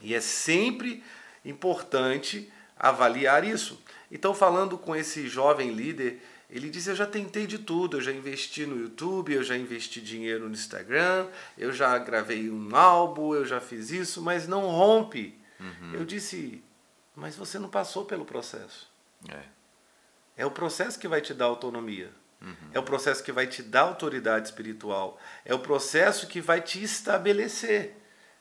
E 0.02 0.14
é 0.14 0.20
sempre 0.20 1.02
importante 1.44 2.50
avaliar 2.78 3.44
isso. 3.44 3.80
Então, 4.10 4.34
falando 4.34 4.76
com 4.76 4.94
esse 4.94 5.28
jovem 5.28 5.72
líder, 5.72 6.20
ele 6.50 6.70
disse: 6.70 6.90
Eu 6.90 6.96
já 6.96 7.06
tentei 7.06 7.46
de 7.46 7.58
tudo, 7.58 7.96
eu 7.96 8.00
já 8.00 8.12
investi 8.12 8.66
no 8.66 8.78
YouTube, 8.78 9.32
eu 9.32 9.42
já 9.42 9.56
investi 9.56 10.00
dinheiro 10.00 10.48
no 10.48 10.54
Instagram, 10.54 11.28
eu 11.56 11.72
já 11.72 11.96
gravei 11.98 12.50
um 12.50 12.74
álbum, 12.74 13.34
eu 13.34 13.44
já 13.44 13.60
fiz 13.60 13.90
isso, 13.90 14.22
mas 14.22 14.46
não 14.46 14.66
rompe. 14.66 15.38
Eu 15.94 16.04
disse: 16.04 16.62
Mas 17.14 17.34
você 17.36 17.58
não 17.58 17.68
passou 17.68 18.04
pelo 18.04 18.24
processo. 18.24 18.90
É. 19.28 19.42
É 20.36 20.46
o 20.46 20.50
processo 20.50 20.98
que 20.98 21.08
vai 21.08 21.20
te 21.20 21.32
dar 21.32 21.46
autonomia. 21.46 22.12
É 22.72 22.78
o 22.78 22.82
processo 22.82 23.22
que 23.22 23.32
vai 23.32 23.46
te 23.46 23.62
dar 23.62 23.82
autoridade 23.82 24.46
espiritual. 24.48 25.18
É 25.44 25.54
o 25.54 25.58
processo 25.58 26.26
que 26.26 26.40
vai 26.40 26.60
te 26.60 26.82
estabelecer. 26.82 27.96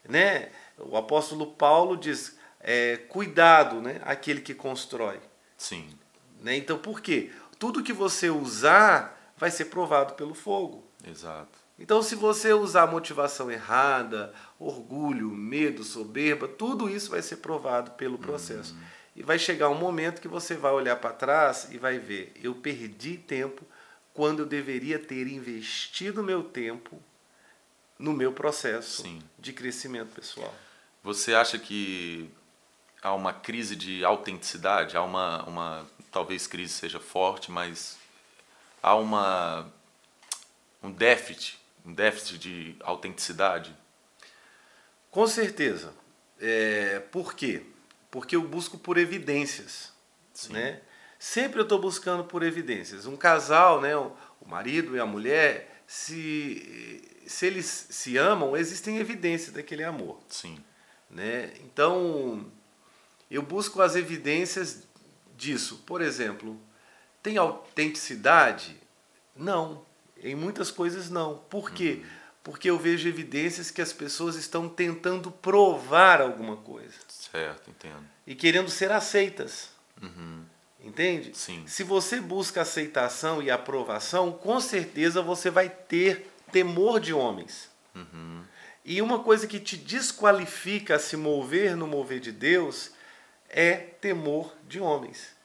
Né? 0.07 0.49
O 0.77 0.97
apóstolo 0.97 1.53
Paulo 1.53 1.95
diz: 1.97 2.37
é, 2.59 2.97
cuidado, 2.97 3.81
né? 3.81 4.01
aquele 4.03 4.41
que 4.41 4.53
constrói. 4.53 5.19
Sim. 5.57 5.97
Né? 6.41 6.57
Então, 6.57 6.77
por 6.77 7.01
quê? 7.01 7.31
Tudo 7.57 7.83
que 7.83 7.93
você 7.93 8.29
usar 8.29 9.33
vai 9.37 9.49
ser 9.49 9.65
provado 9.65 10.13
pelo 10.13 10.33
fogo. 10.33 10.83
Exato. 11.03 11.65
Então, 11.77 12.01
se 12.01 12.15
você 12.15 12.53
usar 12.53 12.87
motivação 12.87 13.51
errada, 13.51 14.33
orgulho, 14.57 15.29
medo, 15.29 15.83
soberba, 15.83 16.47
tudo 16.47 16.89
isso 16.89 17.11
vai 17.11 17.21
ser 17.21 17.37
provado 17.37 17.91
pelo 17.91 18.17
processo. 18.17 18.75
E 19.13 19.23
vai 19.23 19.37
chegar 19.37 19.69
um 19.69 19.77
momento 19.77 20.21
que 20.21 20.27
você 20.27 20.55
vai 20.55 20.71
olhar 20.71 20.95
para 20.97 21.11
trás 21.11 21.67
e 21.71 21.77
vai 21.77 21.99
ver: 21.99 22.33
eu 22.41 22.55
perdi 22.55 23.17
tempo 23.17 23.65
quando 24.15 24.39
eu 24.39 24.45
deveria 24.45 24.97
ter 24.97 25.27
investido 25.27 26.23
meu 26.23 26.41
tempo 26.41 26.99
no 27.99 28.13
meu 28.13 28.31
processo 28.31 29.03
Sim. 29.03 29.21
de 29.37 29.51
crescimento 29.51 30.15
pessoal. 30.15 30.55
Você 31.03 31.35
acha 31.35 31.59
que 31.59 32.29
há 33.01 33.13
uma 33.13 33.33
crise 33.33 33.75
de 33.75 34.05
autenticidade? 34.05 34.95
Há 34.95 35.03
uma, 35.03 35.43
uma 35.43 35.85
talvez 36.11 36.47
crise 36.47 36.73
seja 36.73 36.99
forte, 36.99 37.51
mas 37.51 37.97
há 38.81 38.95
uma 38.95 39.69
um 40.81 40.91
déficit, 40.91 41.59
um 41.85 41.93
déficit 41.93 42.37
de 42.37 42.75
autenticidade? 42.79 43.75
Com 45.11 45.27
certeza. 45.27 45.93
É, 46.39 46.99
por 47.11 47.33
quê? 47.33 47.65
Porque 48.09 48.35
eu 48.35 48.41
busco 48.41 48.77
por 48.77 48.97
evidências. 48.97 49.91
Sim. 50.33 50.53
Né? 50.53 50.81
Sempre 51.25 51.59
eu 51.59 51.63
estou 51.63 51.79
buscando 51.79 52.23
por 52.23 52.43
evidências. 52.43 53.05
Um 53.05 53.17
casal, 53.17 53.81
né, 53.81 53.95
o 53.97 54.11
o 54.45 54.49
marido 54.49 54.95
e 54.95 54.99
a 54.99 55.05
mulher, 55.05 55.81
se, 55.87 57.01
se 57.25 57.45
eles 57.47 57.87
se 57.89 58.15
amam, 58.17 58.55
existem 58.55 58.97
evidências 58.97 59.53
daquele 59.53 59.83
amor. 59.83 60.19
Sim. 60.29 60.63
Né? 61.09 61.51
Então, 61.61 62.45
eu 63.29 63.41
busco 63.41 63.81
as 63.81 63.95
evidências 63.95 64.87
disso. 65.35 65.83
Por 65.85 66.01
exemplo, 66.01 66.59
tem 67.23 67.37
autenticidade? 67.37 68.79
Não. 69.35 69.83
Em 70.21 70.35
muitas 70.35 70.71
coisas 70.71 71.09
não. 71.09 71.37
Por 71.49 71.71
quê? 71.71 72.03
Porque 72.43 72.69
eu 72.69 72.77
vejo 72.77 73.07
evidências 73.09 73.71
que 73.71 73.81
as 73.81 73.91
pessoas 73.91 74.35
estão 74.35 74.69
tentando 74.69 75.31
provar 75.31 76.21
alguma 76.21 76.57
coisa 76.57 76.93
Certo, 77.07 77.71
entendo. 77.71 78.05
e 78.25 78.35
querendo 78.35 78.69
ser 78.69 78.91
aceitas. 78.91 79.71
Uhum. 80.01 80.45
Entende? 80.85 81.35
Sim. 81.35 81.63
Se 81.65 81.83
você 81.83 82.21
busca 82.21 82.61
aceitação 82.61 83.41
e 83.41 83.49
aprovação, 83.49 84.31
com 84.31 84.59
certeza 84.59 85.19
você 85.19 85.49
vai 85.49 85.67
ter 85.67 86.31
temor 86.51 86.99
de 86.99 87.11
homens. 87.11 87.71
Uhum. 87.95 88.43
E 88.85 89.01
uma 89.01 89.19
coisa 89.19 89.47
que 89.47 89.59
te 89.59 89.75
desqualifica 89.75 90.95
a 90.95 90.99
se 90.99 91.17
mover 91.17 91.75
no 91.75 91.87
mover 91.87 92.19
de 92.19 92.31
Deus 92.31 92.91
é 93.49 93.73
temor 93.73 94.55
de 94.67 94.79
homens. 94.79 95.35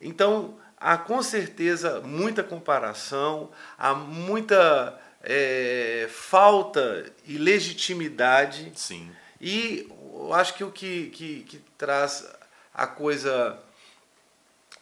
Então, 0.00 0.58
há 0.78 0.96
com 0.96 1.22
certeza 1.22 2.00
muita 2.00 2.42
comparação, 2.42 3.50
há 3.76 3.92
muita 3.94 4.98
é, 5.22 6.08
falta 6.10 7.12
e 7.26 7.36
legitimidade. 7.36 8.72
Sim. 8.74 9.10
E 9.40 9.86
eu 9.90 10.32
acho 10.32 10.54
que 10.54 10.64
o 10.64 10.70
que, 10.70 11.10
que, 11.10 11.42
que 11.42 11.58
traz 11.76 12.26
a 12.72 12.86
coisa 12.86 13.58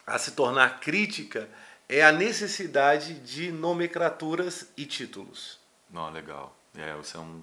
a 0.09 0.17
se 0.19 0.31
tornar 0.31 0.79
crítica 0.79 1.49
é 1.87 2.03
a 2.03 2.11
necessidade 2.11 3.15
de 3.15 3.51
nomenclaturas 3.51 4.69
e 4.77 4.85
títulos. 4.85 5.57
Não, 5.89 6.09
legal. 6.11 6.55
É, 6.75 6.95
isso 6.99 7.17
é 7.17 7.19
um 7.19 7.41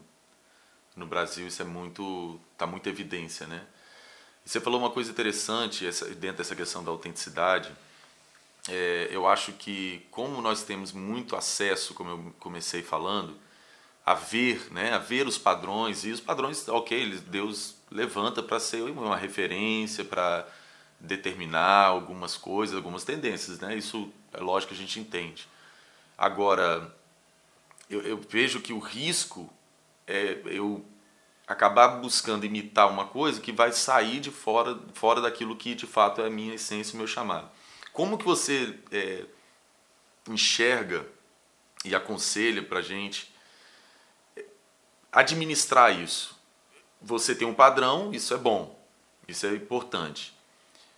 no 0.95 1.07
Brasil 1.07 1.47
isso 1.47 1.61
é 1.61 1.65
muito 1.65 2.41
tá 2.57 2.67
muita 2.67 2.89
evidência, 2.89 3.47
né? 3.47 3.63
Você 4.45 4.61
falou 4.61 4.81
uma 4.81 4.91
coisa 4.91 5.11
interessante 5.11 5.87
essa, 5.87 6.07
dentro 6.15 6.39
dessa 6.39 6.55
questão 6.55 6.83
da 6.83 6.91
autenticidade. 6.91 7.71
É, 8.69 9.09
eu 9.11 9.27
acho 9.27 9.53
que 9.53 10.07
como 10.11 10.41
nós 10.41 10.63
temos 10.63 10.93
muito 10.93 11.37
acesso, 11.37 11.95
como 11.95 12.11
eu 12.11 12.35
comecei 12.39 12.83
falando, 12.83 13.37
a 14.05 14.15
ver, 14.15 14.73
né, 14.73 14.93
a 14.93 14.99
ver 14.99 15.27
os 15.27 15.37
padrões 15.37 16.05
e 16.05 16.13
os 16.13 16.21
padrões, 16.21 16.69
ok, 16.69 17.19
Deus 17.27 17.75
levanta 17.91 18.43
para 18.43 18.61
ser 18.61 18.83
uma 18.83 19.17
referência 19.17 20.05
para 20.05 20.47
determinar 20.99 21.87
algumas 21.87 22.37
coisas, 22.37 22.77
algumas 22.77 23.05
tendências, 23.05 23.61
né? 23.61 23.77
Isso 23.77 24.13
é 24.33 24.41
lógico 24.41 24.73
que 24.73 24.79
a 24.79 24.81
gente 24.81 24.99
entende. 24.99 25.49
Agora, 26.17 26.95
eu, 27.89 28.03
eu 28.03 28.21
vejo 28.29 28.61
que 28.61 28.73
o 28.73 28.79
risco 28.79 29.51
é 30.07 30.41
eu 30.47 30.85
acabar 31.47 31.89
buscando 32.01 32.45
imitar 32.45 32.91
uma 32.91 33.07
coisa 33.07 33.41
que 33.41 33.53
vai 33.53 33.71
sair 33.71 34.19
de 34.19 34.31
fora, 34.31 34.79
fora 34.95 35.21
daquilo 35.21 35.55
que 35.55 35.75
de 35.75 35.87
fato 35.87 36.21
é 36.21 36.27
a 36.27 36.31
minha 36.31 36.55
essência, 36.55 36.95
o 36.95 36.99
meu 36.99 37.07
chamado. 37.07 37.49
Como 37.93 38.19
que 38.19 38.25
você 38.25 38.79
é, 38.91 39.25
enxerga 40.29 41.07
e 41.85 41.95
aconselha 41.95 42.63
para 42.63 42.83
gente 42.83 43.33
administrar 45.13 45.99
isso? 45.99 46.37
Você 47.01 47.35
tem 47.35 47.47
um 47.47 47.55
padrão, 47.55 48.13
isso 48.13 48.35
é 48.35 48.39
bom, 48.39 48.77
isso 49.29 49.47
é 49.47 49.55
importante. 49.55 50.36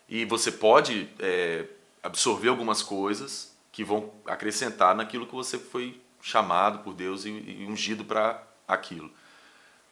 E 0.09 0.25
você 0.25 0.50
pode 0.50 1.09
é, 1.19 1.67
absorver 2.03 2.49
algumas 2.49 2.83
coisas 2.83 3.55
que 3.71 3.85
vão 3.85 4.12
acrescentar 4.27 4.95
naquilo 4.95 5.27
que 5.27 5.35
você 5.35 5.59
foi 5.59 6.00
chamado 6.23 6.81
por 6.81 6.95
Deus 6.95 7.25
e, 7.25 7.31
e 7.31 7.67
ungido 7.69 8.05
para 8.05 8.43
aquilo. 8.67 9.11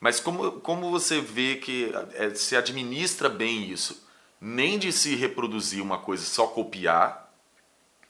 Mas 0.01 0.21
como, 0.21 0.53
como 0.61 0.91
você 0.91 1.21
vê 1.21 1.57
que 1.57 1.93
é, 2.15 2.35
se 2.35 2.57
administra 2.57 3.29
bem 3.29 3.71
isso? 3.71 4.07
Nem 4.41 4.79
de 4.79 4.93
se 4.93 5.15
reproduzir 5.15 5.83
uma 5.83 5.99
coisa 5.99 6.25
só 6.25 6.47
copiar, 6.47 7.33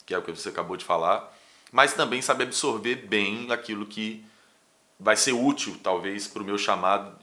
que 0.05 0.13
é 0.13 0.17
o 0.17 0.21
que 0.21 0.31
você 0.31 0.49
acabou 0.49 0.77
de 0.77 0.85
falar, 0.85 1.33
mas 1.71 1.93
também 1.93 2.21
saber 2.21 2.45
absorver 2.45 2.95
bem 3.07 3.51
aquilo 3.51 3.85
que 3.85 4.25
vai 4.99 5.15
ser 5.15 5.33
útil, 5.33 5.77
talvez, 5.83 6.27
para 6.27 6.41
o 6.41 6.45
meu 6.45 6.57
chamado 6.57 7.15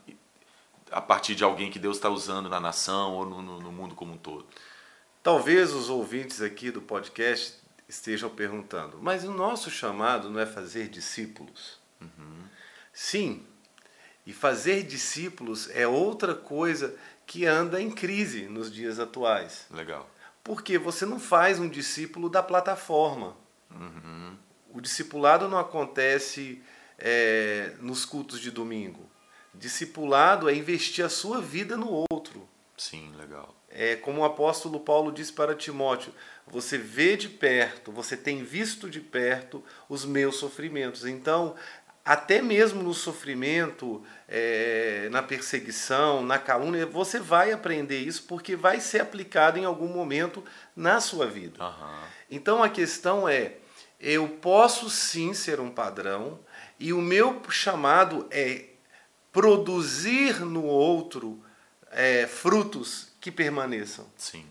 a 0.91 1.01
partir 1.01 1.35
de 1.35 1.43
alguém 1.43 1.71
que 1.71 1.79
Deus 1.79 1.97
está 1.97 2.09
usando 2.09 2.47
na 2.47 2.59
nação 2.59 3.13
ou 3.13 3.25
no, 3.25 3.41
no, 3.41 3.59
no 3.59 3.71
mundo 3.71 3.95
como 3.95 4.13
um 4.13 4.17
todo. 4.17 4.45
Talvez 5.25 5.73
os 5.73 5.89
ouvintes 5.89 6.39
aqui 6.39 6.69
do 6.69 6.83
podcast 6.83 7.55
estejam 7.89 8.29
perguntando, 8.29 8.99
mas 9.01 9.23
o 9.23 9.33
nosso 9.33 9.71
chamado 9.71 10.29
não 10.29 10.39
é 10.39 10.45
fazer 10.45 10.87
discípulos? 10.87 11.79
Sim, 12.93 13.43
e 14.23 14.31
fazer 14.31 14.83
discípulos 14.83 15.67
é 15.71 15.87
outra 15.87 16.35
coisa 16.35 16.95
que 17.25 17.43
anda 17.43 17.81
em 17.81 17.89
crise 17.89 18.43
nos 18.43 18.71
dias 18.71 18.99
atuais. 18.99 19.65
Legal. 19.71 20.07
Porque 20.43 20.77
você 20.77 21.07
não 21.07 21.19
faz 21.19 21.57
um 21.57 21.67
discípulo 21.67 22.29
da 22.29 22.43
plataforma. 22.43 23.35
Uhum. 23.71 24.37
O 24.71 24.79
discipulado 24.79 25.49
não 25.49 25.57
acontece 25.57 26.61
é, 26.99 27.73
nos 27.81 28.05
cultos 28.05 28.39
de 28.39 28.51
domingo. 28.51 29.09
Discipulado 29.55 30.47
é 30.47 30.53
investir 30.53 31.03
a 31.03 31.09
sua 31.09 31.41
vida 31.41 31.75
no 31.75 32.05
outro. 32.11 32.47
Sim, 32.77 33.13
legal. 33.17 33.55
É 33.69 33.95
como 33.95 34.21
o 34.21 34.25
apóstolo 34.25 34.79
Paulo 34.79 35.11
disse 35.11 35.31
para 35.31 35.55
Timóteo: 35.55 36.13
você 36.45 36.77
vê 36.77 37.15
de 37.15 37.29
perto, 37.29 37.91
você 37.91 38.17
tem 38.17 38.43
visto 38.43 38.89
de 38.89 38.99
perto 38.99 39.63
os 39.87 40.03
meus 40.03 40.35
sofrimentos. 40.35 41.05
Então, 41.05 41.55
até 42.03 42.41
mesmo 42.41 42.83
no 42.83 42.93
sofrimento, 42.93 44.03
é, 44.27 45.07
na 45.09 45.23
perseguição, 45.23 46.23
na 46.23 46.37
calúnia, 46.37 46.85
você 46.85 47.19
vai 47.19 47.51
aprender 47.51 47.99
isso 47.99 48.23
porque 48.27 48.55
vai 48.55 48.79
ser 48.79 49.01
aplicado 49.01 49.57
em 49.57 49.65
algum 49.65 49.87
momento 49.87 50.43
na 50.75 50.99
sua 50.99 51.25
vida. 51.25 51.63
Uhum. 51.63 52.03
Então 52.29 52.61
a 52.61 52.69
questão 52.69 53.27
é: 53.27 53.55
eu 53.99 54.27
posso 54.27 54.89
sim 54.89 55.33
ser 55.33 55.59
um 55.59 55.71
padrão, 55.71 56.39
e 56.79 56.91
o 56.91 57.01
meu 57.01 57.41
chamado 57.49 58.27
é 58.29 58.65
produzir 59.31 60.41
no 60.41 60.63
outro 60.63 61.43
é, 61.95 62.27
frutos 62.27 63.07
que 63.21 63.31
permaneçam. 63.31 64.05
Sim. 64.17 64.45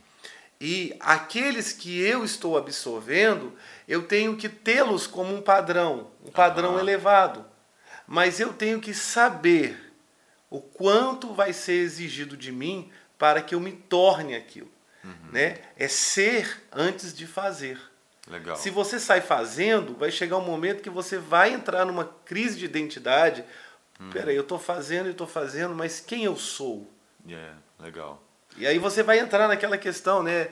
E 0.60 0.96
aqueles 0.98 1.72
que 1.72 2.00
eu 2.00 2.24
estou 2.24 2.56
absorvendo, 2.56 3.52
eu 3.86 4.02
tenho 4.02 4.34
que 4.36 4.48
tê-los 4.48 5.06
como 5.06 5.34
um 5.34 5.42
padrão, 5.42 6.10
um 6.24 6.30
padrão 6.30 6.72
Aham. 6.72 6.80
elevado. 6.80 7.44
Mas 8.06 8.40
eu 8.40 8.52
tenho 8.52 8.80
que 8.80 8.94
saber 8.94 9.92
o 10.48 10.60
quanto 10.60 11.34
vai 11.34 11.52
ser 11.52 11.74
exigido 11.74 12.36
de 12.36 12.50
mim 12.50 12.90
para 13.18 13.42
que 13.42 13.54
eu 13.54 13.60
me 13.60 13.72
torne 13.72 14.34
aquilo. 14.34 14.72
Né? 15.30 15.58
É 15.76 15.86
ser 15.86 16.62
antes 16.72 17.12
de 17.12 17.26
fazer. 17.26 17.78
Legal. 18.26 18.56
Se 18.56 18.70
você 18.70 18.98
sai 18.98 19.20
fazendo, 19.20 19.94
vai 19.94 20.10
chegar 20.10 20.38
um 20.38 20.44
momento 20.44 20.82
que 20.82 20.88
você 20.88 21.18
vai 21.18 21.52
entrar 21.52 21.84
numa 21.84 22.06
crise 22.24 22.56
de 22.56 22.64
identidade. 22.64 23.44
Peraí, 24.12 24.34
eu 24.34 24.42
estou 24.42 24.58
fazendo 24.58 25.08
e 25.08 25.10
estou 25.10 25.26
fazendo, 25.26 25.74
mas 25.74 26.00
quem 26.00 26.24
eu 26.24 26.36
sou? 26.36 26.90
É, 27.28 27.52
legal. 27.80 28.22
E 28.56 28.66
aí 28.66 28.78
você 28.78 29.02
vai 29.02 29.18
entrar 29.18 29.48
naquela 29.48 29.76
questão, 29.76 30.22
né? 30.22 30.48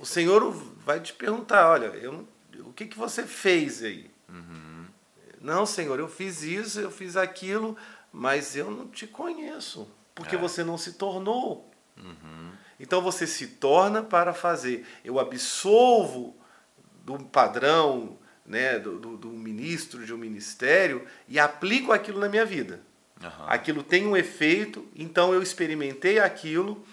O 0.00 0.06
Senhor 0.06 0.50
vai 0.84 1.00
te 1.00 1.12
perguntar, 1.12 1.68
olha, 1.68 1.86
eu, 1.86 2.26
o 2.60 2.72
que, 2.72 2.86
que 2.86 2.96
você 2.98 3.24
fez 3.24 3.82
aí? 3.82 4.10
Não, 5.40 5.64
Senhor, 5.66 5.98
eu 5.98 6.08
fiz 6.08 6.42
isso, 6.42 6.80
eu 6.80 6.90
fiz 6.90 7.16
aquilo, 7.16 7.76
mas 8.12 8.56
eu 8.56 8.70
não 8.70 8.86
te 8.86 9.06
conheço, 9.06 9.90
porque 10.14 10.36
É. 10.36 10.38
você 10.38 10.62
não 10.62 10.76
se 10.78 10.92
tornou. 10.94 11.70
Então 12.78 13.02
você 13.02 13.26
se 13.26 13.46
torna 13.46 14.02
para 14.02 14.32
fazer. 14.32 14.86
Eu 15.04 15.18
absolvo 15.18 16.34
do 17.04 17.18
padrão, 17.18 18.18
né, 18.46 18.78
do, 18.78 18.98
do, 18.98 19.16
do 19.16 19.28
ministro 19.28 20.04
de 20.06 20.12
um 20.14 20.18
ministério 20.18 21.06
e 21.28 21.38
aplico 21.38 21.92
aquilo 21.92 22.18
na 22.18 22.28
minha 22.28 22.44
vida. 22.44 22.80
Aham. 23.22 23.44
Aquilo 23.46 23.82
tem 23.82 24.06
um 24.06 24.16
efeito, 24.16 24.86
então 24.96 25.34
eu 25.34 25.42
experimentei 25.42 26.18
aquilo, 26.18 26.84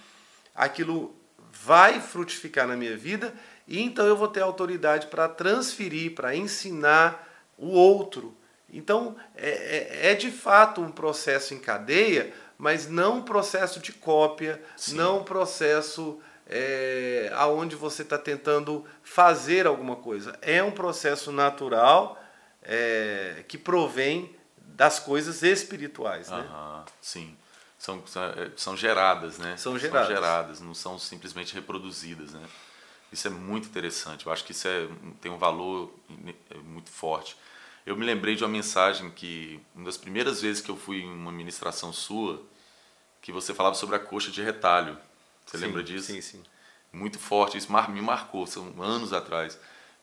aquilo 0.54 1.16
vai 1.52 2.00
frutificar 2.00 2.68
na 2.68 2.76
minha 2.76 2.98
vida, 2.98 3.34
e 3.68 3.82
então 3.82 4.06
eu 4.06 4.16
vou 4.16 4.28
ter 4.28 4.42
autoridade 4.42 5.08
para 5.08 5.28
transferir, 5.28 6.14
para 6.14 6.36
ensinar 6.36 7.28
o 7.58 7.70
outro. 7.70 8.36
Então 8.72 9.16
é, 9.36 9.50
é, 9.50 10.12
é 10.12 10.16
de 10.16 10.30
fato 10.30 10.82
um 10.82 10.92
processo 10.92 11.54
em 11.54 11.60
cadeia, 11.60 12.34
mas 12.58 12.90
não 12.90 13.18
um 13.18 13.22
processo 13.22 13.80
de 13.80 13.94
cópia, 13.94 14.62
Sim. 14.76 14.96
não 14.96 15.20
um 15.20 15.24
processo 15.24 16.20
é, 16.50 17.32
aonde 17.36 17.76
você 17.76 18.02
está 18.02 18.18
tentando 18.18 18.86
fazer 19.04 19.68
alguma 19.68 19.96
coisa. 19.96 20.38
É 20.42 20.62
um 20.64 20.72
processo 20.72 21.32
natural 21.32 22.22
é, 22.62 23.44
que 23.48 23.58
provém 23.58 24.37
das 24.78 25.00
coisas 25.00 25.42
espirituais. 25.42 26.30
Né? 26.30 26.38
Aham, 26.38 26.86
sim. 27.02 27.36
São, 27.80 28.06
são, 28.08 28.24
é, 28.24 28.52
são 28.56 28.78
geradas, 28.78 29.38
né? 29.38 29.58
São 29.58 29.78
geradas. 29.78 30.62
não 30.62 30.74
são 30.74 30.98
simplesmente 30.98 31.54
reproduzidas, 31.54 32.32
né? 32.32 32.48
Isso 33.12 33.28
é 33.28 33.32
muito 33.32 33.68
interessante. 33.68 34.26
Eu 34.26 34.32
acho 34.32 34.44
que 34.44 34.52
isso 34.52 34.68
é, 34.68 34.88
tem 35.20 35.32
um 35.32 35.38
valor 35.38 35.94
é, 36.52 36.58
muito 36.58 36.92
forte. 36.92 37.36
Eu 37.86 37.96
me 37.96 38.06
lembrei 38.06 38.36
de 38.36 38.44
uma 38.44 38.50
mensagem 38.50 39.10
que, 39.10 39.60
uma 39.74 39.86
das 39.86 39.98
primeiras 39.98 40.42
vezes 40.42 40.62
que 40.62 40.70
eu 40.70 40.78
fui 40.78 41.02
em 41.02 41.12
uma 41.12 41.32
ministração 41.32 41.92
sua, 41.92 42.44
que 43.22 43.32
você 43.32 43.54
falava 43.54 43.76
sobre 43.76 43.96
a 43.96 44.00
coxa 44.00 44.30
de 44.30 44.44
retalho. 44.44 44.98
Você 45.46 45.58
Sim, 45.58 45.66
lembra 45.66 45.84
disso? 45.84 46.08
Sim, 46.08 46.22
sim. 46.22 46.44
muito 46.92 47.18
forte, 47.18 47.58
isso 47.58 47.72
me 47.72 48.02
marcou, 48.02 48.46
são 48.46 48.82
anos 48.82 49.14
atrás. 49.14 49.58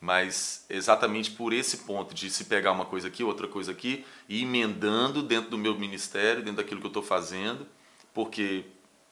Mas 0.04 0.66
exatamente 0.68 1.30
por 1.30 1.50
esse 1.54 1.78
ponto 1.78 2.12
de 2.14 2.28
se 2.28 2.44
pegar 2.44 2.72
uma 2.72 2.84
coisa 2.84 3.08
aqui, 3.08 3.24
outra 3.24 3.48
coisa 3.48 3.72
aqui, 3.72 4.04
e 4.28 4.42
emendando 4.42 5.22
dentro 5.22 5.48
do 5.48 5.56
meu 5.56 5.74
ministério, 5.78 6.42
dentro 6.42 6.58
daquilo 6.58 6.78
que 6.78 6.86
eu 6.86 6.90
estou 6.90 7.02
fazendo, 7.02 7.66
porque 8.12 8.66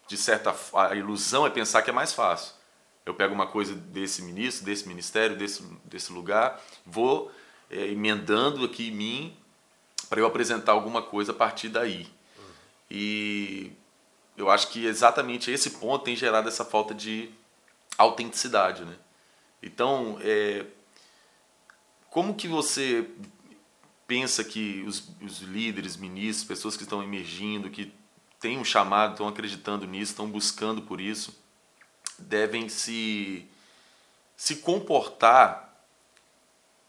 de 0.06 0.18
certa 0.18 0.54
a 0.74 0.94
ilusão 0.94 1.46
é 1.46 1.50
pensar 1.50 1.80
que 1.80 1.88
é 1.88 1.94
mais 1.94 2.12
fácil. 2.12 2.52
Eu 3.06 3.14
pego 3.14 3.32
uma 3.32 3.46
coisa 3.46 3.74
desse 3.74 4.20
ministro, 4.20 4.66
desse 4.66 4.86
ministério, 4.86 5.34
desse, 5.34 5.64
desse 5.86 6.12
lugar, 6.12 6.60
vou 6.84 7.32
eh, 7.70 7.86
emendando 7.86 8.62
aqui 8.62 8.88
em 8.88 8.92
mim 8.92 9.36
para 10.10 10.20
eu 10.20 10.26
apresentar 10.26 10.72
alguma 10.72 11.00
coisa 11.00 11.32
a 11.32 11.34
partir 11.34 11.70
daí. 11.70 12.06
E 12.90 13.72
eu 14.36 14.50
acho 14.50 14.68
que 14.68 14.84
exatamente 14.84 15.50
esse 15.50 15.70
ponto 15.70 16.04
tem 16.04 16.14
gerado 16.14 16.48
essa 16.48 16.66
falta 16.66 16.92
de 16.92 17.30
autenticidade, 17.96 18.84
né? 18.84 18.94
Então, 19.62 20.18
é, 20.20 20.66
como 22.12 22.34
que 22.34 22.46
você 22.46 23.08
pensa 24.06 24.44
que 24.44 24.84
os, 24.86 25.08
os 25.22 25.38
líderes, 25.40 25.96
ministros, 25.96 26.46
pessoas 26.46 26.76
que 26.76 26.82
estão 26.82 27.02
emergindo, 27.02 27.70
que 27.70 27.90
têm 28.38 28.58
um 28.58 28.64
chamado, 28.64 29.12
estão 29.12 29.26
acreditando 29.26 29.86
nisso, 29.86 30.12
estão 30.12 30.28
buscando 30.28 30.82
por 30.82 31.00
isso, 31.00 31.34
devem 32.18 32.68
se, 32.68 33.48
se 34.36 34.56
comportar 34.56 35.74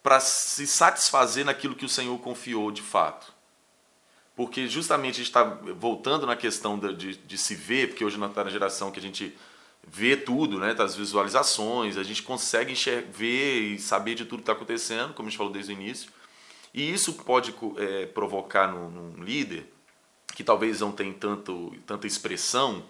para 0.03 0.19
se 0.19 0.67
satisfazer 0.67 1.45
naquilo 1.45 1.73
que 1.73 1.85
o 1.85 1.89
Senhor 1.89 2.19
confiou 2.19 2.69
de 2.69 2.81
fato? 2.81 3.33
Porque 4.35 4.67
justamente 4.67 5.13
a 5.13 5.17
gente 5.19 5.27
está 5.27 5.45
voltando 5.45 6.27
na 6.27 6.35
questão 6.35 6.77
da- 6.77 6.91
de, 6.91 7.15
de 7.15 7.37
se 7.37 7.55
ver, 7.55 7.87
porque 7.87 8.03
hoje 8.03 8.17
nós 8.17 8.31
está 8.31 8.43
na 8.43 8.49
geração 8.49 8.91
que 8.91 8.99
a 8.99 9.01
gente 9.01 9.33
vê 9.85 10.15
tudo, 10.15 10.59
né? 10.59 10.73
Tá 10.73 10.83
as 10.83 10.95
visualizações, 10.95 11.97
a 11.97 12.03
gente 12.03 12.23
consegue 12.23 12.73
ver 13.11 13.73
e 13.73 13.79
saber 13.79 14.15
de 14.15 14.25
tudo 14.25 14.37
que 14.39 14.43
está 14.43 14.53
acontecendo, 14.53 15.13
como 15.13 15.27
a 15.27 15.29
gente 15.29 15.37
falou 15.37 15.51
desde 15.51 15.71
o 15.71 15.75
início. 15.75 16.11
E 16.73 16.91
isso 16.91 17.13
pode 17.13 17.53
é, 17.77 18.05
provocar 18.07 18.67
num, 18.67 18.89
num 18.89 19.23
líder 19.23 19.71
que 20.33 20.43
talvez 20.43 20.79
não 20.79 20.91
tem 20.91 21.13
tanto, 21.13 21.75
tanta 21.85 22.07
expressão, 22.07 22.83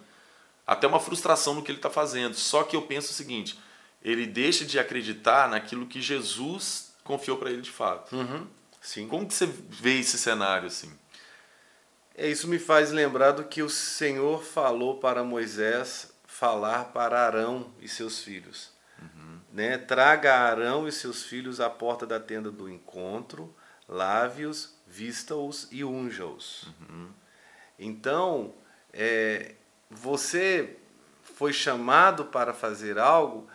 até 0.65 0.87
uma 0.87 0.99
frustração 0.99 1.53
no 1.55 1.61
que 1.61 1.71
ele 1.71 1.79
está 1.79 1.89
fazendo. 1.89 2.35
Só 2.35 2.63
que 2.63 2.75
eu 2.75 2.83
penso 2.83 3.11
o 3.11 3.13
seguinte: 3.13 3.59
ele 4.01 4.25
deixa 4.25 4.63
de 4.63 4.79
acreditar 4.79 5.49
naquilo 5.49 5.85
que 5.85 6.01
Jesus 6.01 6.93
confiou 7.03 7.37
para 7.37 7.51
ele 7.51 7.61
de 7.61 7.71
fato. 7.71 8.15
Uhum, 8.15 8.47
sim. 8.81 9.07
Como 9.07 9.27
que 9.27 9.33
você 9.33 9.45
vê 9.45 9.99
esse 9.99 10.17
cenário 10.17 10.67
assim? 10.67 10.91
É, 12.15 12.29
isso 12.29 12.47
me 12.47 12.59
faz 12.59 12.91
lembrar 12.91 13.31
do 13.31 13.43
que 13.43 13.61
o 13.61 13.69
Senhor 13.69 14.43
falou 14.43 14.99
para 14.99 15.23
Moisés 15.23 16.12
falar 16.43 16.91
para 16.91 17.25
Arão 17.25 17.71
e 17.79 17.87
seus 17.87 18.21
filhos. 18.21 18.69
Né? 19.53 19.77
Traga 19.77 20.33
Arão 20.33 20.85
e 20.85 20.91
seus 20.91 21.23
filhos 21.23 21.61
à 21.61 21.69
porta 21.69 22.05
da 22.05 22.19
tenda 22.19 22.51
do 22.51 22.67
encontro, 22.69 23.55
lave-os, 23.87 24.75
vista-os 24.85 25.69
e 25.71 25.85
unja-os. 25.85 26.67
Então, 27.79 28.53
é, 28.91 29.55
você 29.89 30.75
foi 31.21 31.53
chamado 31.53 32.25
para 32.25 32.53
fazer 32.53 32.99
algo, 32.99 33.47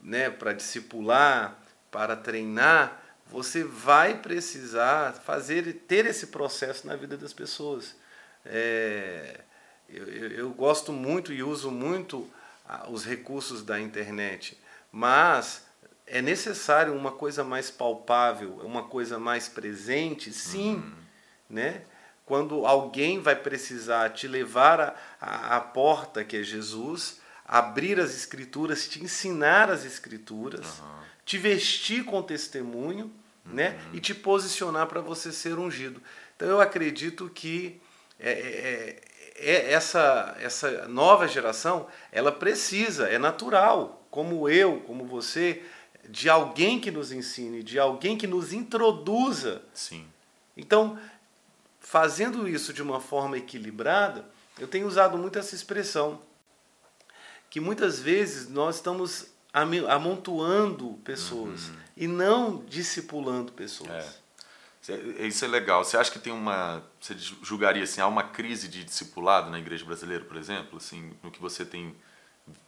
né, 0.00 0.30
para 0.30 0.52
discipular, 0.52 1.58
para 1.90 2.14
treinar, 2.14 3.02
você 3.26 3.64
vai 3.64 4.18
precisar 4.18 5.14
fazer 5.14 5.72
ter 5.88 6.06
esse 6.06 6.28
processo 6.28 6.86
na 6.86 6.94
vida 6.94 7.16
das 7.16 7.32
pessoas. 7.32 7.96
É, 8.44 9.40
eu, 9.88 10.06
eu- 10.30 10.50
gosto 10.50 10.92
muito 10.92 11.32
e 11.32 11.42
uso 11.42 11.70
muito 11.70 12.28
os 12.88 13.04
recursos 13.04 13.62
da 13.62 13.80
internet, 13.80 14.58
mas 14.92 15.64
é 16.06 16.22
necessário 16.22 16.94
uma 16.94 17.12
coisa 17.12 17.42
mais 17.44 17.70
palpável, 17.70 18.56
uma 18.62 18.84
coisa 18.84 19.18
mais 19.18 19.48
presente, 19.48 20.32
sim, 20.32 20.82
né? 21.48 21.82
Quando 22.24 22.66
alguém 22.66 23.20
vai 23.20 23.36
precisar 23.36 24.10
te 24.10 24.26
levar 24.26 24.80
à- 25.20 25.60
porta 25.60 26.24
que 26.24 26.36
é 26.36 26.42
Jesus, 26.42 27.20
abrir 27.44 28.00
as 28.00 28.14
escrituras, 28.16 28.88
te 28.88 29.02
ensinar 29.02 29.70
as 29.70 29.84
escrituras, 29.84 30.82
te 31.24 31.38
vestir 31.38 32.04
com 32.04 32.20
testemunho, 32.22 33.12
né? 33.44 33.78
E 33.92 34.00
te 34.00 34.12
posicionar 34.12 34.86
para 34.88 35.00
você 35.00 35.30
ser 35.32 35.56
ungido. 35.58 36.02
Então 36.34 36.48
eu 36.48 36.60
acredito 36.60 37.28
que 37.30 37.80
é, 38.18 38.30
é- 38.30 38.34
é- 38.34 39.00
essa, 39.38 40.36
essa 40.40 40.88
nova 40.88 41.28
geração, 41.28 41.86
ela 42.10 42.32
precisa, 42.32 43.08
é 43.08 43.18
natural, 43.18 44.06
como 44.10 44.48
eu, 44.48 44.80
como 44.80 45.04
você, 45.04 45.62
de 46.08 46.28
alguém 46.28 46.80
que 46.80 46.90
nos 46.90 47.12
ensine, 47.12 47.62
de 47.62 47.78
alguém 47.78 48.16
que 48.16 48.26
nos 48.26 48.52
introduza. 48.52 49.62
Sim. 49.74 50.06
Então, 50.56 50.98
fazendo 51.80 52.48
isso 52.48 52.72
de 52.72 52.82
uma 52.82 53.00
forma 53.00 53.36
equilibrada, 53.36 54.24
eu 54.58 54.66
tenho 54.66 54.86
usado 54.86 55.18
muito 55.18 55.38
essa 55.38 55.54
expressão, 55.54 56.20
que 57.50 57.60
muitas 57.60 58.00
vezes 58.00 58.48
nós 58.48 58.76
estamos 58.76 59.26
amontoando 59.52 60.94
pessoas 61.04 61.68
uhum. 61.68 61.76
e 61.96 62.06
não 62.06 62.64
discipulando 62.66 63.52
pessoas. 63.52 63.90
É. 63.90 64.25
Isso 65.20 65.44
é 65.44 65.48
legal. 65.48 65.84
Você 65.84 65.96
acha 65.96 66.10
que 66.10 66.18
tem 66.18 66.32
uma. 66.32 66.82
Você 67.00 67.14
julgaria 67.42 67.82
assim, 67.82 68.00
há 68.00 68.06
uma 68.06 68.22
crise 68.22 68.68
de 68.68 68.84
discipulado 68.84 69.50
na 69.50 69.58
igreja 69.58 69.84
brasileira, 69.84 70.24
por 70.24 70.36
exemplo? 70.36 70.78
Assim, 70.78 71.12
no 71.22 71.30
que 71.30 71.40
você 71.40 71.64
tem 71.64 71.94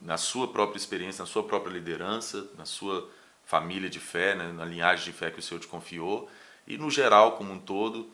na 0.00 0.16
sua 0.16 0.48
própria 0.48 0.78
experiência, 0.78 1.22
na 1.22 1.26
sua 1.26 1.44
própria 1.44 1.72
liderança, 1.72 2.48
na 2.56 2.64
sua 2.64 3.08
família 3.44 3.88
de 3.88 4.00
fé, 4.00 4.34
né, 4.34 4.52
na 4.52 4.64
linhagem 4.64 5.04
de 5.04 5.12
fé 5.12 5.30
que 5.30 5.38
o 5.38 5.42
Senhor 5.42 5.60
te 5.60 5.66
confiou, 5.66 6.28
e 6.66 6.76
no 6.76 6.90
geral, 6.90 7.32
como 7.32 7.52
um 7.52 7.58
todo, 7.58 8.10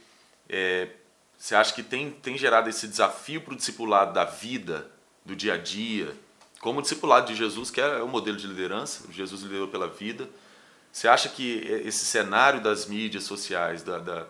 é, 0.49 0.90
você 1.37 1.55
acha 1.55 1.75
que 1.75 1.83
tem, 1.83 2.11
tem 2.11 2.37
gerado 2.37 2.69
esse 2.69 2.87
desafio 2.87 3.40
para 3.40 3.55
o 3.55 3.57
discipulado 3.57 4.12
da 4.12 4.25
vida, 4.25 4.90
do 5.25 5.35
dia 5.35 5.55
a 5.55 5.57
dia, 5.57 6.14
como 6.61 6.79
o 6.79 6.83
discipulado 6.83 7.27
de 7.27 7.35
Jesus, 7.35 7.71
que 7.71 7.81
é 7.81 8.03
o 8.03 8.09
modelo 8.09 8.37
de 8.37 8.47
liderança, 8.47 9.11
Jesus 9.11 9.43
liderou 9.43 9.69
pela 9.69 9.88
vida. 9.88 10.29
Você 10.94 11.09
acha 11.09 11.28
que 11.28 11.59
esse 11.85 12.04
cenário 12.04 12.61
das 12.61 12.87
mídias 12.87 13.24
sociais, 13.24 13.83
da, 13.83 13.98
da, 13.98 14.26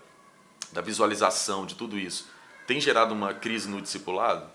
da 0.72 0.81
visualização 0.81 1.66
de 1.66 1.74
tudo 1.74 1.98
isso, 1.98 2.27
tem 2.66 2.81
gerado 2.81 3.12
uma 3.12 3.35
crise 3.35 3.68
no 3.68 3.83
discipulado? 3.83 4.50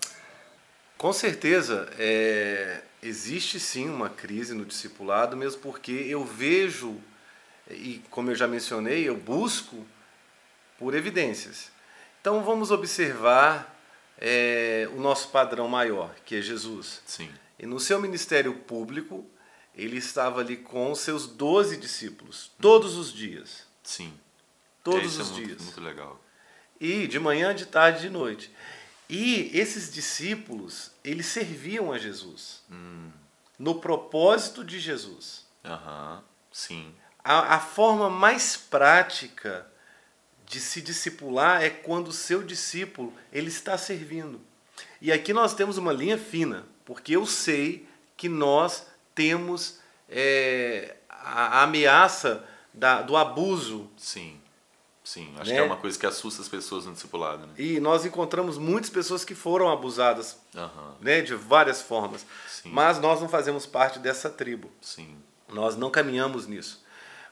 Com 0.98 1.12
certeza, 1.12 1.88
é, 1.96 2.82
existe 3.00 3.60
sim 3.60 3.88
uma 3.88 4.10
crise 4.10 4.54
no 4.54 4.64
discipulado, 4.64 5.36
mesmo 5.36 5.60
porque 5.60 5.92
eu 5.92 6.24
vejo, 6.24 7.00
e 7.70 8.02
como 8.10 8.32
eu 8.32 8.34
já 8.34 8.48
mencionei, 8.48 9.08
eu 9.08 9.16
busco 9.16 9.86
por 10.80 10.96
evidências. 10.96 11.70
Então 12.20 12.42
vamos 12.42 12.72
observar 12.72 13.80
é, 14.18 14.88
o 14.96 15.00
nosso 15.00 15.28
padrão 15.28 15.68
maior, 15.68 16.12
que 16.26 16.34
é 16.34 16.42
Jesus. 16.42 17.02
Sim. 17.06 17.30
E 17.56 17.66
no 17.66 17.78
seu 17.78 18.00
ministério 18.00 18.52
público, 18.52 19.24
ele 19.74 19.98
estava 19.98 20.40
ali 20.40 20.56
com 20.56 20.92
os 20.92 21.00
seus 21.00 21.26
doze 21.26 21.76
discípulos, 21.76 22.50
todos 22.60 22.96
os 22.96 23.12
dias. 23.12 23.66
Sim. 23.82 24.12
Todos 24.82 25.18
é, 25.18 25.22
os 25.22 25.30
é 25.30 25.34
dias. 25.34 25.48
Muito, 25.48 25.64
muito 25.64 25.80
legal. 25.80 26.20
E 26.80 27.06
de 27.06 27.18
manhã, 27.18 27.54
de 27.54 27.66
tarde, 27.66 28.00
de 28.00 28.10
noite. 28.10 28.50
E 29.08 29.50
esses 29.52 29.92
discípulos, 29.92 30.92
eles 31.04 31.26
serviam 31.26 31.92
a 31.92 31.98
Jesus. 31.98 32.62
Hum. 32.70 33.10
No 33.58 33.80
propósito 33.80 34.64
de 34.64 34.78
Jesus. 34.78 35.46
Aham, 35.64 36.16
uhum. 36.16 36.22
sim. 36.50 36.94
A, 37.22 37.56
a 37.56 37.60
forma 37.60 38.08
mais 38.08 38.56
prática 38.56 39.66
de 40.46 40.58
se 40.58 40.80
discipular 40.80 41.62
é 41.62 41.70
quando 41.70 42.08
o 42.08 42.12
seu 42.12 42.42
discípulo 42.42 43.12
ele 43.32 43.48
está 43.48 43.76
servindo. 43.76 44.40
E 45.00 45.12
aqui 45.12 45.32
nós 45.32 45.54
temos 45.54 45.76
uma 45.76 45.92
linha 45.92 46.16
fina 46.16 46.66
porque 46.84 47.14
eu 47.14 47.26
sei 47.26 47.88
que 48.16 48.28
nós 48.28 48.86
temos 49.20 49.78
é, 50.08 50.96
a, 51.06 51.58
a, 51.58 51.62
ameaça 51.64 52.42
da, 52.72 53.02
do 53.02 53.18
abuso. 53.18 53.90
Sim, 53.98 54.40
sim. 55.04 55.34
Acho 55.38 55.50
né? 55.50 55.56
que 55.56 55.60
é 55.60 55.62
uma 55.62 55.76
coisa 55.76 55.98
que 55.98 56.06
assusta 56.06 56.40
as 56.40 56.48
pessoas 56.48 56.86
no 56.86 56.94
discipulado. 56.94 57.46
Né? 57.46 57.52
E 57.58 57.80
nós 57.80 58.06
encontramos 58.06 58.56
muitas 58.56 58.88
pessoas 58.88 59.22
que 59.22 59.34
foram 59.34 59.68
abusadas 59.68 60.38
uhum. 60.54 60.94
né, 61.02 61.20
de 61.20 61.34
várias 61.34 61.82
formas. 61.82 62.24
Sim. 62.48 62.70
Mas 62.70 62.98
nós 62.98 63.20
não 63.20 63.28
fazemos 63.28 63.66
parte 63.66 63.98
dessa 63.98 64.30
tribo. 64.30 64.70
Sim. 64.80 65.18
Nós 65.52 65.76
não 65.76 65.90
caminhamos 65.90 66.46
nisso. 66.46 66.82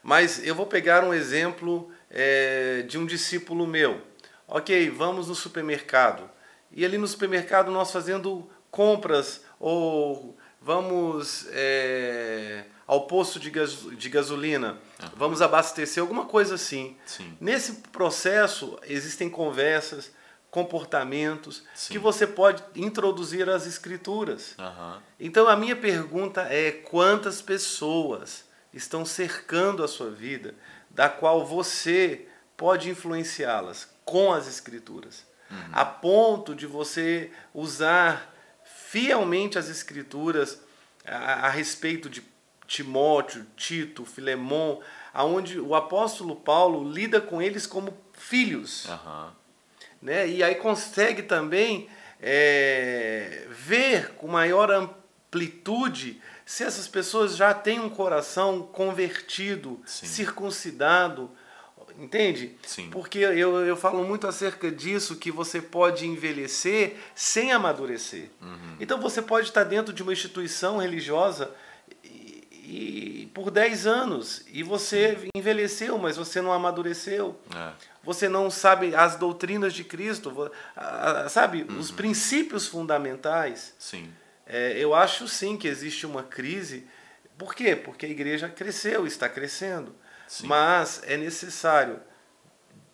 Mas 0.03 0.45
eu 0.45 0.53
vou 0.53 0.67
pegar 0.67 1.03
um 1.03 1.11
exemplo 1.11 1.91
é, 2.11 2.83
de 2.87 2.99
um 2.99 3.05
discípulo 3.05 3.65
meu. 3.65 3.99
Ok, 4.47 4.91
vamos 4.91 5.27
no 5.27 5.33
supermercado. 5.33 6.29
E 6.71 6.85
ali 6.85 6.99
no 6.99 7.07
supermercado 7.07 7.71
nós 7.71 7.91
fazendo 7.91 8.47
compras 8.69 9.41
ou 9.59 10.37
vamos 10.61 11.47
é, 11.51 12.65
ao 12.85 13.07
posto 13.07 13.39
de, 13.39 13.49
gas, 13.49 13.73
de 13.97 14.09
gasolina, 14.09 14.77
uhum. 15.01 15.09
vamos 15.15 15.41
abastecer, 15.41 16.01
alguma 16.01 16.25
coisa 16.25 16.55
assim. 16.55 16.97
Sim. 17.05 17.37
Nesse 17.39 17.73
processo 17.91 18.77
existem 18.83 19.29
conversas, 19.29 20.11
comportamentos 20.51 21.63
Sim. 21.75 21.93
que 21.93 21.99
você 21.99 22.25
pode 22.25 22.63
introduzir 22.75 23.47
às 23.49 23.65
escrituras. 23.65 24.55
Uhum. 24.57 24.99
Então 25.19 25.47
a 25.47 25.55
minha 25.55 25.75
pergunta 25.75 26.41
é 26.49 26.71
quantas 26.71 27.41
pessoas 27.41 28.45
estão 28.73 29.05
cercando 29.05 29.83
a 29.83 29.87
sua 29.87 30.09
vida, 30.09 30.55
da 30.89 31.07
qual 31.07 31.45
você 31.45 32.27
pode 32.57 32.89
influenciá-las 32.89 33.87
com 34.03 34.33
as 34.33 34.47
escrituras, 34.47 35.25
uhum. 35.49 35.57
a 35.71 35.85
ponto 35.85 36.55
de 36.55 36.65
você 36.65 37.31
usar 37.53 38.35
fielmente 38.89 39.57
as 39.59 39.69
Escrituras 39.69 40.59
a, 41.05 41.47
a 41.47 41.49
respeito 41.49 42.09
de 42.09 42.23
Timóteo, 42.65 43.45
Tito, 43.55 44.03
Filemon, 44.03 44.79
aonde 45.13 45.59
o 45.59 45.75
apóstolo 45.75 46.35
Paulo 46.35 46.91
lida 46.91 47.21
com 47.21 47.41
eles 47.41 47.67
como 47.67 47.95
filhos. 48.13 48.85
Uhum. 48.85 49.29
Né? 50.01 50.27
E 50.27 50.43
aí 50.43 50.55
consegue 50.55 51.21
também 51.21 51.87
é, 52.19 53.45
ver 53.49 54.13
com 54.15 54.27
maior 54.27 54.71
amplitude 54.71 56.19
se 56.45 56.63
essas 56.63 56.87
pessoas 56.87 57.35
já 57.35 57.53
têm 57.53 57.79
um 57.79 57.89
coração 57.89 58.63
convertido, 58.63 59.79
Sim. 59.85 60.07
circuncidado, 60.07 61.29
Entende? 61.99 62.55
Sim. 62.65 62.89
Porque 62.89 63.19
eu, 63.19 63.65
eu 63.65 63.75
falo 63.75 64.03
muito 64.05 64.25
acerca 64.25 64.71
disso, 64.71 65.17
que 65.17 65.31
você 65.31 65.61
pode 65.61 66.07
envelhecer 66.07 66.95
sem 67.13 67.51
amadurecer. 67.51 68.29
Uhum. 68.41 68.77
Então 68.79 69.01
você 69.01 69.21
pode 69.21 69.47
estar 69.47 69.65
dentro 69.65 69.93
de 69.93 70.01
uma 70.01 70.13
instituição 70.13 70.77
religiosa 70.77 71.53
e, 72.03 73.23
e 73.23 73.31
por 73.33 73.51
10 73.51 73.85
anos 73.85 74.45
e 74.47 74.63
você 74.63 75.17
Sim. 75.19 75.29
envelheceu, 75.35 75.97
mas 75.97 76.15
você 76.15 76.41
não 76.41 76.53
amadureceu. 76.53 77.37
É. 77.53 77.73
Você 78.01 78.29
não 78.29 78.49
sabe 78.49 78.95
as 78.95 79.17
doutrinas 79.17 79.73
de 79.73 79.83
Cristo, 79.83 80.49
sabe? 81.29 81.65
Uhum. 81.69 81.79
Os 81.79 81.91
princípios 81.91 82.65
fundamentais. 82.65 83.75
Sim. 83.77 84.09
É, 84.47 84.73
eu 84.79 84.95
acho 84.95 85.27
sim 85.27 85.57
que 85.57 85.67
existe 85.67 86.05
uma 86.05 86.23
crise. 86.23 86.87
Por 87.37 87.53
quê? 87.53 87.75
Porque 87.75 88.05
a 88.05 88.09
igreja 88.09 88.47
cresceu, 88.47 89.05
está 89.05 89.27
crescendo. 89.27 89.93
Sim. 90.29 90.45
Mas 90.45 91.01
é 91.05 91.17
necessário 91.17 91.99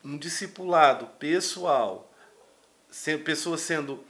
um 0.02 0.18
discipulado 0.18 1.06
pessoal, 1.20 2.10
pessoas 3.26 3.60
sendo 3.60 4.02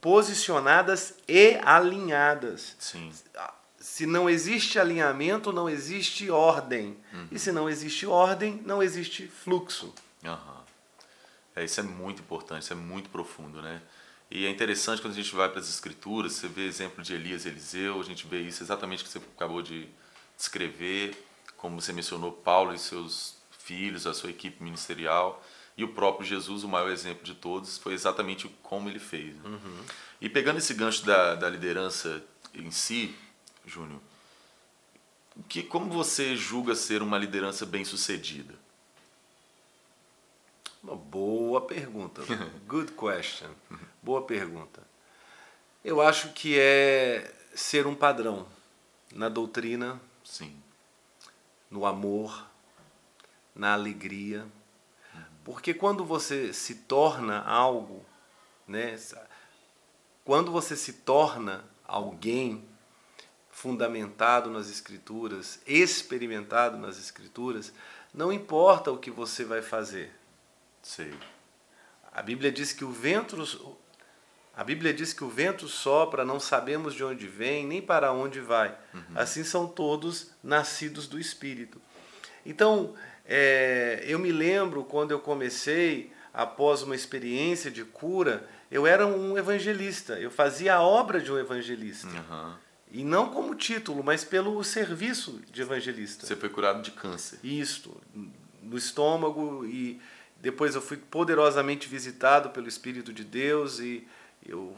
posicionadas 0.00 1.14
e 1.28 1.58
alinhadas. 1.62 2.74
Sim. 2.78 3.12
Se 3.78 4.06
não 4.06 4.30
existe 4.30 4.78
alinhamento, 4.78 5.52
não 5.52 5.68
existe 5.68 6.30
ordem. 6.30 6.96
Uhum. 7.12 7.28
E 7.30 7.38
se 7.38 7.52
não 7.52 7.68
existe 7.68 8.06
ordem, 8.06 8.62
não 8.64 8.82
existe 8.82 9.26
fluxo. 9.26 9.94
Uhum. 10.24 10.60
É, 11.54 11.64
isso 11.64 11.80
é 11.80 11.82
muito 11.82 12.22
importante, 12.22 12.62
isso 12.62 12.72
é 12.72 12.76
muito 12.76 13.10
profundo, 13.10 13.60
né? 13.60 13.82
E 14.30 14.46
é 14.46 14.48
interessante 14.48 15.02
quando 15.02 15.12
a 15.12 15.16
gente 15.16 15.34
vai 15.34 15.50
para 15.50 15.60
as 15.60 15.68
escrituras, 15.68 16.32
você 16.32 16.48
vê 16.48 16.66
exemplo 16.66 17.02
de 17.02 17.12
Elias 17.12 17.44
e 17.44 17.48
Eliseu, 17.48 18.00
a 18.00 18.04
gente 18.04 18.26
vê 18.26 18.40
isso 18.40 18.62
exatamente 18.62 19.04
que 19.04 19.10
você 19.10 19.18
acabou 19.18 19.60
de 19.60 19.86
descrever 20.36 21.26
como 21.60 21.78
você 21.78 21.92
mencionou, 21.92 22.32
Paulo 22.32 22.72
e 22.74 22.78
seus 22.78 23.36
filhos, 23.50 24.06
a 24.06 24.14
sua 24.14 24.30
equipe 24.30 24.62
ministerial, 24.64 25.44
e 25.76 25.84
o 25.84 25.92
próprio 25.92 26.26
Jesus, 26.26 26.64
o 26.64 26.68
maior 26.68 26.90
exemplo 26.90 27.22
de 27.22 27.34
todos, 27.34 27.76
foi 27.76 27.92
exatamente 27.92 28.48
como 28.62 28.88
ele 28.88 28.98
fez. 28.98 29.36
Né? 29.36 29.42
Uhum. 29.44 29.84
E 30.20 30.28
pegando 30.28 30.58
esse 30.58 30.72
gancho 30.72 31.04
da, 31.04 31.34
da 31.34 31.50
liderança 31.50 32.24
em 32.54 32.70
si, 32.70 33.14
Júnior, 33.66 34.00
que, 35.48 35.62
como 35.62 35.92
você 35.92 36.34
julga 36.34 36.74
ser 36.74 37.02
uma 37.02 37.18
liderança 37.18 37.66
bem-sucedida? 37.66 38.54
Uma 40.82 40.96
boa 40.96 41.60
pergunta. 41.60 42.22
Good 42.66 42.92
question. 42.92 43.50
Boa 44.02 44.22
pergunta. 44.22 44.82
Eu 45.84 46.00
acho 46.00 46.30
que 46.32 46.58
é 46.58 47.34
ser 47.54 47.86
um 47.86 47.94
padrão 47.94 48.46
na 49.12 49.28
doutrina, 49.28 50.00
Sim 50.24 50.56
no 51.70 51.86
amor, 51.86 52.46
na 53.54 53.72
alegria. 53.74 54.46
Porque 55.44 55.72
quando 55.72 56.04
você 56.04 56.52
se 56.52 56.74
torna 56.74 57.42
algo, 57.42 58.04
né, 58.66 58.98
quando 60.24 60.50
você 60.50 60.76
se 60.76 60.94
torna 60.94 61.64
alguém 61.86 62.68
fundamentado 63.50 64.50
nas 64.50 64.68
escrituras, 64.70 65.60
experimentado 65.66 66.78
nas 66.78 66.98
escrituras, 66.98 67.72
não 68.12 68.32
importa 68.32 68.90
o 68.90 68.98
que 68.98 69.10
você 69.10 69.44
vai 69.44 69.62
fazer. 69.62 70.12
Sei. 70.82 71.12
A 72.12 72.22
Bíblia 72.22 72.50
diz 72.50 72.72
que 72.72 72.84
o 72.84 72.90
vento 72.90 73.36
A 74.60 74.62
Bíblia 74.62 74.92
diz 74.92 75.14
que 75.14 75.24
o 75.24 75.28
vento 75.30 75.66
sopra, 75.66 76.22
não 76.22 76.38
sabemos 76.38 76.92
de 76.92 77.02
onde 77.02 77.26
vem, 77.26 77.66
nem 77.66 77.80
para 77.80 78.12
onde 78.12 78.40
vai. 78.40 78.76
Uhum. 78.92 79.00
Assim 79.14 79.42
são 79.42 79.66
todos 79.66 80.32
nascidos 80.44 81.06
do 81.06 81.18
Espírito. 81.18 81.80
Então, 82.44 82.92
é, 83.24 84.04
eu 84.06 84.18
me 84.18 84.30
lembro 84.30 84.84
quando 84.84 85.12
eu 85.12 85.18
comecei, 85.18 86.12
após 86.30 86.82
uma 86.82 86.94
experiência 86.94 87.70
de 87.70 87.86
cura, 87.86 88.46
eu 88.70 88.86
era 88.86 89.06
um 89.06 89.38
evangelista, 89.38 90.20
eu 90.20 90.30
fazia 90.30 90.74
a 90.74 90.82
obra 90.82 91.22
de 91.22 91.32
um 91.32 91.38
evangelista. 91.38 92.08
Uhum. 92.08 92.52
E 92.92 93.02
não 93.02 93.30
como 93.30 93.54
título, 93.54 94.04
mas 94.04 94.24
pelo 94.24 94.62
serviço 94.62 95.40
de 95.50 95.62
evangelista. 95.62 96.26
Você 96.26 96.36
foi 96.36 96.50
curado 96.50 96.82
de 96.82 96.90
câncer. 96.90 97.38
Isto, 97.42 97.98
no 98.62 98.76
estômago 98.76 99.64
e 99.64 99.98
depois 100.38 100.74
eu 100.74 100.82
fui 100.82 100.98
poderosamente 100.98 101.88
visitado 101.88 102.50
pelo 102.50 102.68
Espírito 102.68 103.10
de 103.10 103.24
Deus 103.24 103.78
e 103.78 104.06
eu 104.46 104.74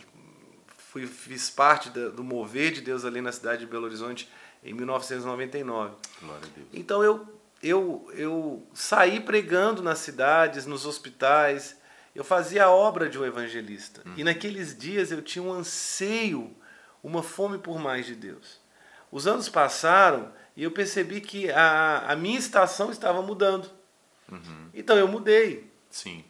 fui, 0.76 1.06
fiz 1.06 1.50
parte 1.50 1.90
do 1.90 2.22
mover 2.22 2.72
de 2.72 2.80
Deus 2.80 3.04
ali 3.04 3.20
na 3.20 3.32
cidade 3.32 3.60
de 3.60 3.66
Belo 3.66 3.84
Horizonte 3.84 4.28
em 4.62 4.74
1999. 4.74 5.94
Glória 6.20 6.46
a 6.46 6.56
Deus. 6.56 6.68
Então 6.72 7.02
eu, 7.02 7.26
eu, 7.62 8.10
eu 8.14 8.66
saí 8.74 9.20
pregando 9.20 9.82
nas 9.82 9.98
cidades, 9.98 10.66
nos 10.66 10.84
hospitais, 10.84 11.76
eu 12.14 12.22
fazia 12.22 12.64
a 12.64 12.70
obra 12.70 13.08
de 13.08 13.18
um 13.18 13.24
evangelista. 13.24 14.02
Uhum. 14.04 14.14
E 14.18 14.24
naqueles 14.24 14.76
dias 14.76 15.10
eu 15.10 15.22
tinha 15.22 15.42
um 15.42 15.52
anseio, 15.52 16.54
uma 17.02 17.22
fome 17.22 17.58
por 17.58 17.78
mais 17.78 18.06
de 18.06 18.14
Deus. 18.14 18.60
Os 19.10 19.26
anos 19.26 19.48
passaram 19.48 20.32
e 20.56 20.62
eu 20.62 20.70
percebi 20.70 21.20
que 21.20 21.50
a, 21.50 22.04
a 22.08 22.16
minha 22.16 22.38
estação 22.38 22.90
estava 22.90 23.22
mudando. 23.22 23.70
Uhum. 24.30 24.68
Então 24.74 24.96
eu 24.96 25.08
mudei. 25.08 25.70
Sim. 25.90 26.24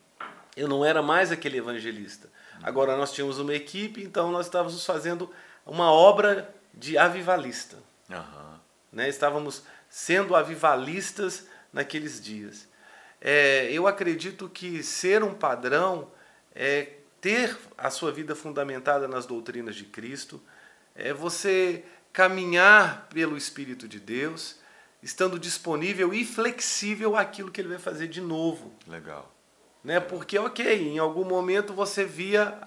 Eu 0.57 0.69
não 0.69 0.85
era 0.85 1.03
mais 1.03 1.33
aquele 1.33 1.59
evangelista. 1.59 2.31
Agora 2.63 2.97
nós 2.97 3.13
tínhamos 3.13 3.39
uma 3.39 3.55
equipe, 3.55 4.03
então 4.03 4.31
nós 4.31 4.47
estávamos 4.47 4.85
fazendo 4.85 5.31
uma 5.67 5.91
obra 5.91 6.55
de 6.73 6.97
avivalista. 6.97 7.77
Uhum. 8.09 8.59
Né? 8.93 9.09
Estávamos 9.09 9.63
sendo 9.89 10.35
avivalistas 10.35 11.47
naqueles 11.73 12.21
dias. 12.21 12.69
É, 13.21 13.71
eu 13.71 13.87
acredito 13.87 14.49
que 14.49 14.83
ser 14.83 15.23
um 15.23 15.35
padrão 15.35 16.11
é 16.55 16.95
ter 17.21 17.57
a 17.79 17.89
sua 17.89 18.11
vida 18.11 18.35
fundamentada 18.35 19.07
nas 19.07 19.27
doutrinas 19.27 19.77
de 19.77 19.85
Cristo, 19.85 20.43
é 20.95 21.13
você 21.13 21.85
caminhar 22.13 23.07
pelo 23.09 23.37
Espírito 23.37 23.87
de 23.87 24.01
Deus, 24.01 24.57
estando 25.03 25.39
disponível 25.39 26.13
e 26.13 26.25
flexível 26.25 27.17
àquilo 27.17 27.51
que 27.51 27.61
ele 27.61 27.69
vai 27.69 27.79
fazer 27.79 28.09
de 28.09 28.21
novo. 28.21 28.73
Legal. 28.87 29.33
Né? 29.83 30.01
Porque, 30.01 30.39
ok, 30.39 30.89
em 30.89 30.99
algum 30.99 31.25
momento 31.25 31.73
você 31.73 32.05
via 32.05 32.59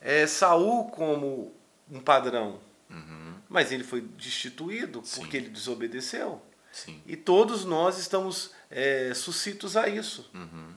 é, 0.00 0.26
Saul 0.26 0.90
como 0.90 1.54
um 1.90 2.00
padrão, 2.00 2.60
uhum. 2.90 3.34
mas 3.48 3.72
ele 3.72 3.84
foi 3.84 4.00
destituído 4.00 5.02
Sim. 5.04 5.20
porque 5.20 5.36
ele 5.36 5.48
desobedeceu. 5.48 6.40
Sim. 6.72 7.02
E 7.06 7.16
todos 7.16 7.64
nós 7.64 7.98
estamos 7.98 8.52
é, 8.70 9.12
suscitos 9.14 9.76
a 9.76 9.88
isso. 9.88 10.30
Uhum. 10.34 10.74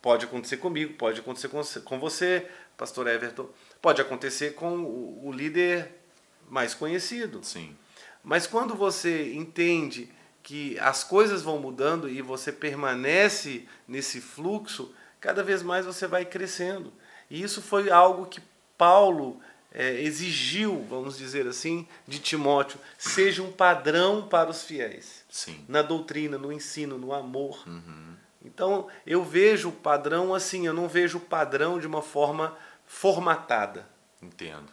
Pode 0.00 0.24
acontecer 0.24 0.56
comigo, 0.56 0.94
pode 0.94 1.20
acontecer 1.20 1.48
com 1.48 1.62
você, 1.62 1.80
com 1.80 2.00
você, 2.00 2.50
pastor 2.76 3.06
Everton, 3.06 3.48
pode 3.82 4.00
acontecer 4.00 4.54
com 4.54 4.78
o, 4.78 5.26
o 5.26 5.32
líder 5.32 6.00
mais 6.48 6.74
conhecido. 6.74 7.40
Sim. 7.44 7.76
Mas 8.22 8.46
quando 8.46 8.74
você 8.74 9.34
entende 9.34 10.10
que 10.42 10.78
as 10.78 11.04
coisas 11.04 11.42
vão 11.42 11.58
mudando 11.58 12.08
e 12.08 12.22
você 12.22 12.52
permanece 12.52 13.68
nesse 13.86 14.20
fluxo, 14.20 14.94
cada 15.20 15.42
vez 15.42 15.62
mais 15.62 15.86
você 15.86 16.06
vai 16.06 16.24
crescendo. 16.24 16.92
E 17.30 17.42
isso 17.42 17.62
foi 17.62 17.90
algo 17.90 18.26
que 18.26 18.40
Paulo 18.76 19.40
é, 19.72 20.00
exigiu, 20.00 20.84
vamos 20.88 21.16
dizer 21.16 21.46
assim, 21.46 21.86
de 22.06 22.18
Timóteo: 22.18 22.78
seja 22.98 23.42
um 23.42 23.52
padrão 23.52 24.26
para 24.26 24.50
os 24.50 24.62
fiéis. 24.62 25.24
Sim. 25.28 25.64
Na 25.68 25.82
doutrina, 25.82 26.36
no 26.36 26.52
ensino, 26.52 26.98
no 26.98 27.12
amor. 27.12 27.62
Uhum. 27.66 28.16
Então, 28.44 28.88
eu 29.06 29.22
vejo 29.22 29.68
o 29.68 29.72
padrão 29.72 30.34
assim, 30.34 30.66
eu 30.66 30.72
não 30.72 30.88
vejo 30.88 31.18
o 31.18 31.20
padrão 31.20 31.78
de 31.78 31.86
uma 31.86 32.02
forma 32.02 32.56
formatada. 32.86 33.86
Entendo. 34.20 34.72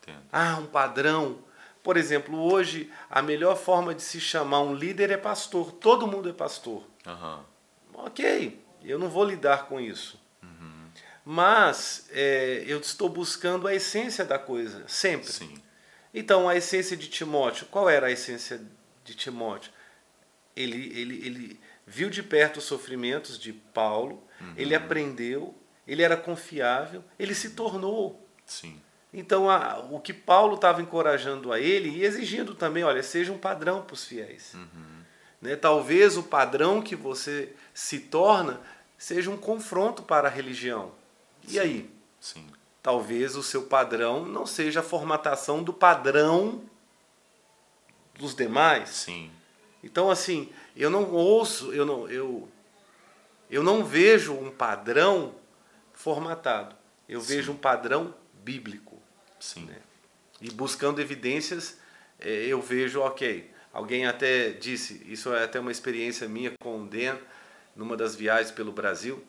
Entendo. 0.00 0.22
Ah, 0.32 0.56
um 0.58 0.66
padrão 0.66 1.38
por 1.82 1.96
exemplo, 1.96 2.38
hoje 2.38 2.90
a 3.08 3.22
melhor 3.22 3.56
forma 3.56 3.94
de 3.94 4.02
se 4.02 4.20
chamar 4.20 4.60
um 4.60 4.74
líder 4.74 5.10
é 5.10 5.16
pastor. 5.16 5.72
Todo 5.72 6.06
mundo 6.06 6.28
é 6.28 6.32
pastor. 6.32 6.84
Uhum. 7.06 7.40
Ok, 7.94 8.62
eu 8.82 8.98
não 8.98 9.08
vou 9.08 9.24
lidar 9.24 9.66
com 9.66 9.80
isso. 9.80 10.20
Uhum. 10.42 10.88
Mas 11.24 12.08
é, 12.10 12.64
eu 12.66 12.78
estou 12.78 13.08
buscando 13.08 13.66
a 13.66 13.74
essência 13.74 14.24
da 14.24 14.38
coisa, 14.38 14.84
sempre. 14.86 15.32
Sim. 15.32 15.54
Então, 16.12 16.48
a 16.48 16.56
essência 16.56 16.96
de 16.96 17.08
Timóteo, 17.08 17.66
qual 17.70 17.88
era 17.88 18.08
a 18.08 18.10
essência 18.10 18.60
de 19.04 19.14
Timóteo? 19.14 19.72
Ele, 20.56 20.98
ele, 20.98 21.26
ele 21.26 21.60
viu 21.86 22.10
de 22.10 22.22
perto 22.22 22.58
os 22.58 22.64
sofrimentos 22.64 23.38
de 23.38 23.52
Paulo, 23.52 24.22
uhum. 24.40 24.54
ele 24.56 24.74
aprendeu, 24.74 25.54
ele 25.86 26.02
era 26.02 26.16
confiável, 26.16 27.04
ele 27.18 27.34
se 27.34 27.50
tornou. 27.50 28.28
Sim. 28.44 28.80
Então, 29.12 29.50
a, 29.50 29.78
o 29.90 30.00
que 30.00 30.12
Paulo 30.12 30.54
estava 30.54 30.80
encorajando 30.80 31.52
a 31.52 31.58
ele 31.58 31.88
e 31.90 32.04
exigindo 32.04 32.54
também, 32.54 32.84
olha, 32.84 33.02
seja 33.02 33.32
um 33.32 33.38
padrão 33.38 33.82
para 33.82 33.94
os 33.94 34.04
fiéis. 34.04 34.54
Uhum. 34.54 35.00
Né? 35.40 35.56
Talvez 35.56 36.16
o 36.16 36.22
padrão 36.22 36.80
que 36.80 36.94
você 36.94 37.52
se 37.74 37.98
torna 37.98 38.60
seja 38.96 39.30
um 39.30 39.36
confronto 39.36 40.02
para 40.02 40.28
a 40.28 40.30
religião. 40.30 40.92
E 41.42 41.52
sim, 41.52 41.58
aí? 41.58 41.90
Sim. 42.20 42.46
Talvez 42.82 43.34
o 43.34 43.42
seu 43.42 43.62
padrão 43.62 44.24
não 44.24 44.46
seja 44.46 44.80
a 44.80 44.82
formatação 44.82 45.62
do 45.62 45.72
padrão 45.72 46.62
dos 48.14 48.34
demais. 48.34 48.90
Sim. 48.90 49.30
Então, 49.82 50.10
assim, 50.10 50.50
eu 50.76 50.90
não 50.90 51.10
ouço, 51.10 51.72
eu 51.72 51.84
não, 51.84 52.08
eu, 52.08 52.48
eu 53.50 53.62
não 53.62 53.84
vejo 53.84 54.34
um 54.34 54.50
padrão 54.50 55.34
formatado. 55.92 56.76
Eu 57.08 57.20
sim. 57.20 57.36
vejo 57.36 57.52
um 57.52 57.56
padrão 57.56 58.14
bíblico. 58.34 58.89
Sim. 59.40 59.64
Né? 59.64 59.76
E 60.40 60.50
buscando 60.50 61.00
evidências, 61.00 61.78
é, 62.18 62.30
eu 62.46 62.60
vejo, 62.60 63.00
ok, 63.00 63.50
alguém 63.72 64.06
até 64.06 64.50
disse, 64.50 65.02
isso 65.06 65.34
é 65.34 65.44
até 65.44 65.58
uma 65.58 65.72
experiência 65.72 66.28
minha 66.28 66.52
com 66.60 66.82
o 66.82 66.86
Dan, 66.86 67.16
numa 67.74 67.96
das 67.96 68.14
viagens 68.14 68.50
pelo 68.50 68.70
Brasil, 68.70 69.24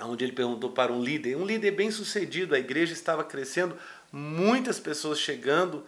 onde 0.00 0.24
ele 0.24 0.32
perguntou 0.32 0.70
para 0.70 0.92
um 0.92 1.02
líder, 1.02 1.36
um 1.36 1.44
líder 1.44 1.72
bem 1.72 1.90
sucedido, 1.90 2.54
a 2.54 2.58
igreja 2.58 2.92
estava 2.92 3.24
crescendo, 3.24 3.76
muitas 4.10 4.80
pessoas 4.80 5.18
chegando, 5.18 5.84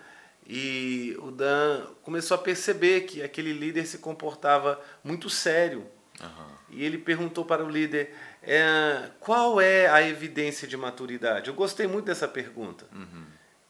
e 0.47 1.17
o 1.21 1.31
Dan 1.31 1.87
começou 2.03 2.35
a 2.35 2.38
perceber 2.38 3.03
que 3.03 3.23
aquele 3.23 3.53
líder 3.53 3.87
se 3.87 3.99
comportava 3.99 4.81
muito 5.03 5.31
sério. 5.31 5.87
Uhum. 6.21 6.55
E 6.71 6.85
ele 6.85 6.99
perguntou 6.99 7.45
para 7.45 7.64
o 7.64 7.69
líder: 7.69 8.14
é, 8.43 9.11
qual 9.21 9.61
é 9.61 9.88
a 9.88 10.07
evidência 10.07 10.69
de 10.69 10.77
maturidade? 10.77 11.49
Eu 11.49 11.55
gostei 11.55 11.87
muito 11.87 12.07
dessa 12.07 12.29
pergunta. 12.29 12.87
Uhum. 12.93 13.25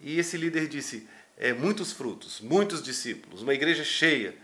E 0.05 0.19
esse 0.19 0.37
líder 0.37 0.69
disse: 0.69 1.09
é, 1.35 1.55
muitos 1.55 1.91
frutos, 1.91 2.43
muitos 2.43 2.83
discípulos, 2.83 3.41
uma 3.41 3.55
igreja 3.55 3.83
cheia. 3.83 4.37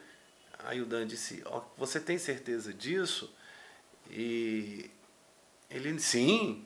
Aí 0.64 0.80
o 0.80 0.86
Dan 0.86 1.06
disse: 1.06 1.42
oh, 1.44 1.60
Você 1.76 2.00
tem 2.00 2.16
certeza 2.16 2.72
disso? 2.72 3.32
E 4.10 4.90
ele, 5.68 6.00
sim. 6.00 6.64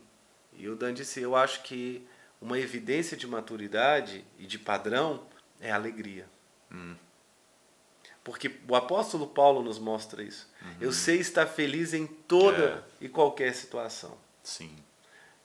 E 0.57 0.69
o 0.69 0.77
Dan 0.77 0.95
disse: 0.95 1.21
Eu 1.21 1.35
acho 1.35 1.65
que 1.65 2.07
uma 2.41 2.57
evidência 2.57 3.17
de 3.17 3.27
maturidade 3.27 4.25
e 4.39 4.47
de 4.47 4.61
padrão 4.61 5.27
é 5.61 5.73
alegria. 5.73 6.27
Hum. 6.71 6.95
Porque 8.23 8.51
o 8.69 8.77
apóstolo 8.77 9.27
Paulo 9.27 9.61
nos 9.61 9.79
mostra 9.79 10.23
isso. 10.23 10.49
Uhum. 10.63 10.77
Eu 10.81 10.93
sei 10.93 11.19
estar 11.19 11.47
feliz 11.47 11.93
em 11.93 12.07
toda 12.07 12.87
é. 13.01 13.05
e 13.05 13.09
qualquer 13.09 13.55
situação. 13.55 14.17
Sim. 14.43 14.75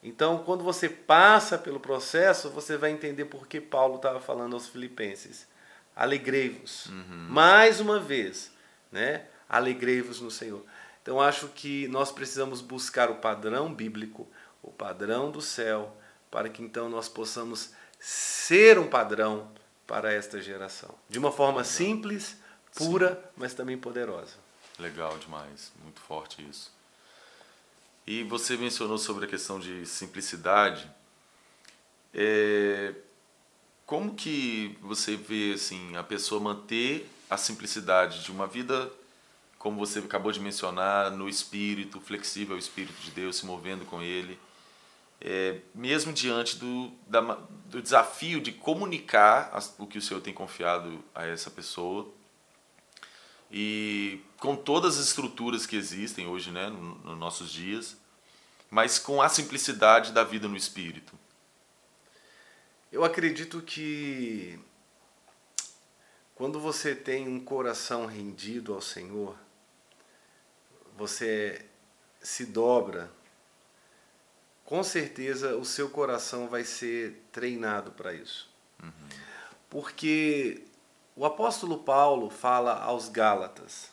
Então, 0.02 0.38
quando 0.44 0.64
você 0.64 0.88
passa 0.88 1.58
pelo 1.58 1.78
processo, 1.78 2.48
você 2.50 2.76
vai 2.76 2.90
entender 2.90 3.26
por 3.26 3.46
que 3.46 3.60
Paulo 3.60 3.96
estava 3.96 4.20
falando 4.20 4.54
aos 4.54 4.68
filipenses. 4.68 5.46
Alegrei-vos. 5.94 6.86
Uhum. 6.86 7.26
Mais 7.28 7.80
uma 7.80 8.00
vez, 8.00 8.50
né? 8.90 9.26
Alegrei-vos 9.48 10.20
no 10.20 10.30
Senhor. 10.30 10.64
Então, 11.02 11.20
acho 11.20 11.48
que 11.48 11.86
nós 11.88 12.10
precisamos 12.10 12.60
buscar 12.60 13.10
o 13.10 13.16
padrão 13.16 13.72
bíblico, 13.72 14.26
o 14.62 14.70
padrão 14.70 15.30
do 15.30 15.42
céu, 15.42 15.96
para 16.30 16.48
que 16.48 16.62
então 16.62 16.88
nós 16.88 17.08
possamos 17.08 17.72
ser 17.98 18.78
um 18.78 18.88
padrão 18.88 19.50
para 19.86 20.12
esta 20.12 20.40
geração. 20.40 20.94
De 21.08 21.18
uma 21.18 21.32
forma 21.32 21.64
simples, 21.64 22.36
pura, 22.74 23.14
Sim. 23.14 23.28
mas 23.36 23.54
também 23.54 23.76
poderosa. 23.76 24.36
Legal 24.78 25.18
demais, 25.18 25.72
muito 25.82 26.00
forte 26.00 26.46
isso. 26.48 26.72
E 28.10 28.24
você 28.24 28.56
mencionou 28.56 28.98
sobre 28.98 29.24
a 29.24 29.28
questão 29.28 29.60
de 29.60 29.86
simplicidade. 29.86 30.90
É, 32.12 32.92
como 33.86 34.16
que 34.16 34.76
você 34.82 35.14
vê 35.14 35.52
assim 35.54 35.94
a 35.94 36.02
pessoa 36.02 36.40
manter 36.40 37.08
a 37.30 37.36
simplicidade 37.36 38.24
de 38.24 38.32
uma 38.32 38.48
vida, 38.48 38.90
como 39.60 39.78
você 39.78 40.00
acabou 40.00 40.32
de 40.32 40.40
mencionar, 40.40 41.12
no 41.12 41.28
espírito, 41.28 42.00
flexível 42.00 42.54
ao 42.54 42.58
espírito 42.58 43.00
de 43.00 43.12
Deus, 43.12 43.36
se 43.36 43.46
movendo 43.46 43.84
com 43.84 44.02
Ele? 44.02 44.36
é, 45.20 45.60
mesmo 45.74 46.12
diante 46.12 46.56
do, 46.56 46.90
da, 47.06 47.20
do 47.66 47.82
desafio 47.82 48.40
de 48.40 48.52
comunicar 48.52 49.52
o 49.78 49.86
que 49.86 49.98
o 49.98 50.02
Senhor 50.02 50.20
tem 50.20 50.32
confiado 50.32 51.04
a 51.14 51.26
essa 51.26 51.50
pessoa 51.50 52.08
e 53.50 54.20
com 54.38 54.56
todas 54.56 54.98
as 54.98 55.08
estruturas 55.08 55.66
que 55.66 55.76
existem 55.76 56.26
hoje, 56.26 56.50
né, 56.50 56.70
nos 56.70 57.04
no 57.04 57.16
nossos 57.16 57.52
dias, 57.52 57.99
mas 58.70 58.98
com 58.98 59.20
a 59.20 59.28
simplicidade 59.28 60.12
da 60.12 60.22
vida 60.22 60.46
no 60.46 60.56
Espírito. 60.56 61.18
Eu 62.92 63.04
acredito 63.04 63.60
que 63.60 64.58
quando 66.34 66.60
você 66.60 66.94
tem 66.94 67.28
um 67.28 67.38
coração 67.38 68.06
rendido 68.06 68.72
ao 68.72 68.80
Senhor, 68.80 69.36
você 70.96 71.66
se 72.22 72.46
dobra, 72.46 73.10
com 74.64 74.82
certeza 74.82 75.56
o 75.56 75.64
seu 75.64 75.90
coração 75.90 76.48
vai 76.48 76.62
ser 76.62 77.24
treinado 77.32 77.90
para 77.90 78.14
isso. 78.14 78.48
Uhum. 78.82 79.08
Porque 79.68 80.64
o 81.16 81.24
apóstolo 81.26 81.78
Paulo 81.78 82.30
fala 82.30 82.80
aos 82.80 83.08
Gálatas, 83.08 83.90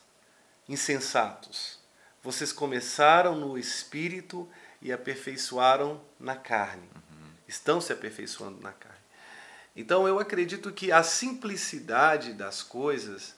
insensatos, 0.69 1.79
vocês 2.21 2.51
começaram 2.51 3.35
no 3.35 3.57
espírito 3.57 4.47
e 4.81 4.91
aperfeiçoaram 4.91 6.01
na 6.19 6.35
carne. 6.35 6.87
Uhum. 6.95 7.29
Estão 7.47 7.81
se 7.81 7.91
aperfeiçoando 7.91 8.61
na 8.61 8.71
carne. 8.71 8.97
Então 9.75 10.07
eu 10.07 10.19
acredito 10.19 10.71
que 10.71 10.91
a 10.91 11.03
simplicidade 11.03 12.33
das 12.33 12.63
coisas, 12.63 13.35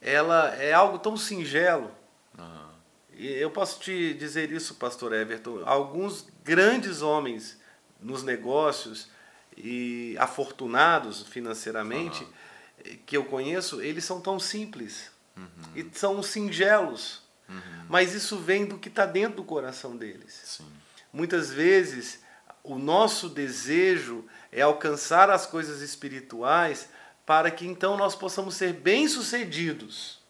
ela 0.00 0.54
é 0.56 0.72
algo 0.72 0.98
tão 0.98 1.16
singelo. 1.16 1.90
Uhum. 2.38 2.68
E 3.14 3.26
eu 3.26 3.50
posso 3.50 3.80
te 3.80 4.12
dizer 4.12 4.52
isso, 4.52 4.74
pastor 4.74 5.14
Everton. 5.14 5.62
Alguns 5.64 6.26
grandes 6.44 7.00
homens 7.00 7.58
nos 8.00 8.22
negócios 8.22 9.08
e 9.56 10.14
afortunados 10.18 11.22
financeiramente 11.22 12.22
uhum. 12.22 12.98
que 13.06 13.16
eu 13.16 13.24
conheço, 13.24 13.80
eles 13.80 14.04
são 14.04 14.20
tão 14.20 14.38
simples 14.38 15.10
uhum. 15.36 15.46
e 15.74 15.90
são 15.92 16.22
singelos. 16.22 17.25
Uhum. 17.48 17.86
Mas 17.88 18.14
isso 18.14 18.38
vem 18.38 18.66
do 18.66 18.78
que 18.78 18.88
está 18.88 19.06
dentro 19.06 19.36
do 19.36 19.44
coração 19.44 19.96
deles. 19.96 20.40
Sim. 20.44 20.70
Muitas 21.12 21.50
vezes 21.50 22.20
o 22.62 22.78
nosso 22.78 23.28
desejo 23.28 24.24
é 24.50 24.62
alcançar 24.62 25.30
as 25.30 25.46
coisas 25.46 25.80
espirituais 25.80 26.88
para 27.24 27.50
que 27.50 27.66
então 27.66 27.96
nós 27.96 28.14
possamos 28.14 28.54
ser 28.54 28.72
bem-sucedidos 28.72 30.20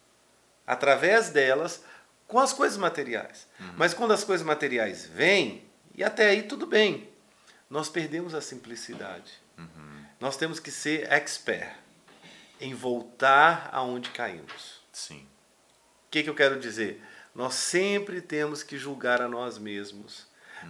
através 0.66 1.30
delas 1.30 1.82
com 2.26 2.38
as 2.38 2.52
coisas 2.52 2.76
materiais. 2.76 3.46
Uhum. 3.58 3.74
Mas 3.76 3.94
quando 3.94 4.12
as 4.12 4.24
coisas 4.24 4.46
materiais 4.46 5.06
vêm, 5.06 5.64
e 5.94 6.02
até 6.02 6.28
aí 6.28 6.42
tudo 6.42 6.66
bem, 6.66 7.08
nós 7.70 7.88
perdemos 7.88 8.34
a 8.34 8.40
simplicidade. 8.40 9.32
Uhum. 9.58 10.04
Nós 10.20 10.36
temos 10.36 10.58
que 10.58 10.70
ser 10.70 11.10
expert 11.12 11.76
em 12.60 12.74
voltar 12.74 13.68
aonde 13.72 14.10
caímos. 14.10 14.80
Sim. 14.92 15.26
O 16.06 16.10
que, 16.10 16.22
que 16.22 16.30
eu 16.30 16.34
quero 16.34 16.58
dizer? 16.58 17.02
Nós 17.34 17.54
sempre 17.54 18.20
temos 18.20 18.62
que 18.62 18.78
julgar 18.78 19.20
a 19.20 19.28
nós 19.28 19.58
mesmos 19.58 20.26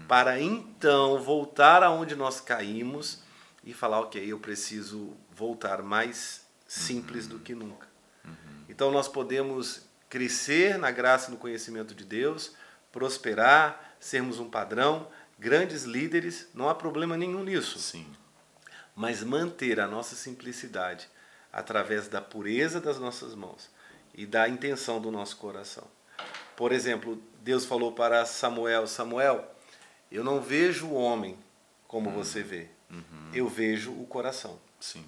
para 0.08 0.40
então 0.40 1.22
voltar 1.22 1.82
aonde 1.82 2.16
nós 2.16 2.40
caímos 2.40 3.22
e 3.62 3.72
falar, 3.72 4.00
ok, 4.00 4.24
eu 4.24 4.38
preciso 4.40 5.16
voltar 5.30 5.82
mais 5.82 6.44
simples 6.66 7.24
uhum. 7.24 7.30
do 7.30 7.38
que 7.38 7.54
nunca. 7.54 7.86
Uhum. 8.24 8.32
Então 8.68 8.90
nós 8.90 9.08
podemos 9.08 9.82
crescer 10.08 10.78
na 10.78 10.90
graça 10.90 11.28
e 11.28 11.32
no 11.32 11.38
conhecimento 11.38 11.94
de 11.94 12.04
Deus, 12.04 12.52
prosperar, 12.90 13.96
sermos 14.00 14.40
um 14.40 14.48
padrão, 14.48 15.08
grandes 15.38 15.84
líderes, 15.84 16.48
não 16.54 16.68
há 16.68 16.74
problema 16.74 17.16
nenhum 17.16 17.44
nisso. 17.44 17.78
Sim. 17.78 18.06
Mas 18.94 19.22
manter 19.22 19.78
a 19.78 19.86
nossa 19.86 20.16
simplicidade 20.16 21.08
através 21.52 22.08
da 22.08 22.20
pureza 22.20 22.80
das 22.80 22.98
nossas 22.98 23.34
mãos 23.34 23.70
e 24.16 24.24
da 24.24 24.48
intenção 24.48 25.00
do 25.00 25.10
nosso 25.10 25.36
coração. 25.36 25.84
Por 26.56 26.72
exemplo, 26.72 27.22
Deus 27.42 27.64
falou 27.64 27.92
para 27.92 28.24
Samuel: 28.24 28.86
Samuel, 28.86 29.54
eu 30.10 30.24
não 30.24 30.40
vejo 30.40 30.86
o 30.86 30.94
homem 30.94 31.38
como 31.86 32.08
uhum. 32.08 32.16
você 32.16 32.42
vê. 32.42 32.68
Uhum. 32.90 33.30
Eu 33.34 33.48
vejo 33.48 33.92
o 33.92 34.06
coração. 34.06 34.58
Sim. 34.80 35.04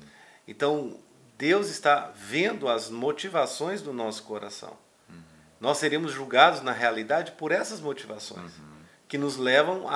Então, 0.47 0.99
Deus 1.37 1.69
está 1.69 2.13
vendo 2.15 2.69
as 2.69 2.91
motivações 2.91 3.81
do 3.81 3.93
nosso 3.93 4.25
coração. 4.25 4.77
Uhum. 5.09 5.23
Nós 5.61 5.79
seremos 5.79 6.13
julgados, 6.13 6.61
na 6.61 6.73
realidade, 6.73 7.33
por 7.33 7.51
essas 7.51 7.81
motivações 7.81 8.57
uhum. 8.59 8.77
que 9.09 9.17
nos 9.17 9.37
levam 9.37 9.87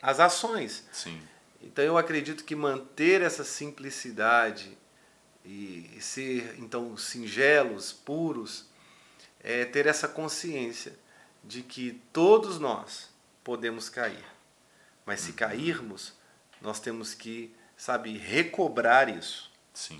às 0.00 0.20
ações. 0.20 0.86
Sim. 0.92 1.20
Então, 1.60 1.84
eu 1.84 1.98
acredito 1.98 2.44
que 2.44 2.54
manter 2.54 3.22
essa 3.22 3.42
simplicidade 3.42 4.76
e 5.46 6.00
ser, 6.00 6.56
então, 6.58 6.96
singelos, 6.96 7.92
puros, 7.92 8.66
é 9.40 9.64
ter 9.64 9.86
essa 9.86 10.08
consciência 10.08 10.92
de 11.44 11.62
que 11.62 12.02
todos 12.12 12.58
nós 12.58 13.10
podemos 13.44 13.88
cair. 13.88 14.24
Mas 15.04 15.20
se 15.20 15.32
cairmos, 15.32 16.14
nós 16.60 16.80
temos 16.80 17.14
que, 17.14 17.54
sabe, 17.76 18.18
recobrar 18.18 19.08
isso. 19.08 19.52
Sim. 19.72 19.98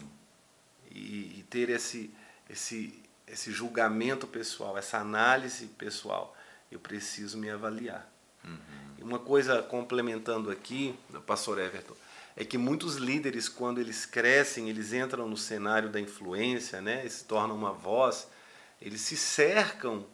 E, 0.90 1.38
e 1.38 1.46
ter 1.48 1.70
esse, 1.70 2.12
esse, 2.50 3.00
esse 3.24 3.52
julgamento 3.52 4.26
pessoal, 4.26 4.76
essa 4.76 4.98
análise 4.98 5.68
pessoal. 5.68 6.36
Eu 6.72 6.80
preciso 6.80 7.38
me 7.38 7.48
avaliar. 7.48 8.10
Uhum. 8.42 8.58
Uma 9.06 9.20
coisa 9.20 9.62
complementando 9.62 10.50
aqui, 10.50 10.98
pastor 11.24 11.60
Everton, 11.60 11.94
é 12.36 12.44
que 12.44 12.58
muitos 12.58 12.96
líderes, 12.96 13.48
quando 13.48 13.80
eles 13.80 14.04
crescem, 14.04 14.68
eles 14.68 14.92
entram 14.92 15.28
no 15.28 15.36
cenário 15.36 15.88
da 15.88 15.98
influência, 15.98 16.80
né, 16.80 17.08
se 17.08 17.24
tornam 17.24 17.56
uma 17.56 17.72
voz, 17.72 18.28
eles 18.80 19.00
se 19.00 19.16
cercam 19.16 20.04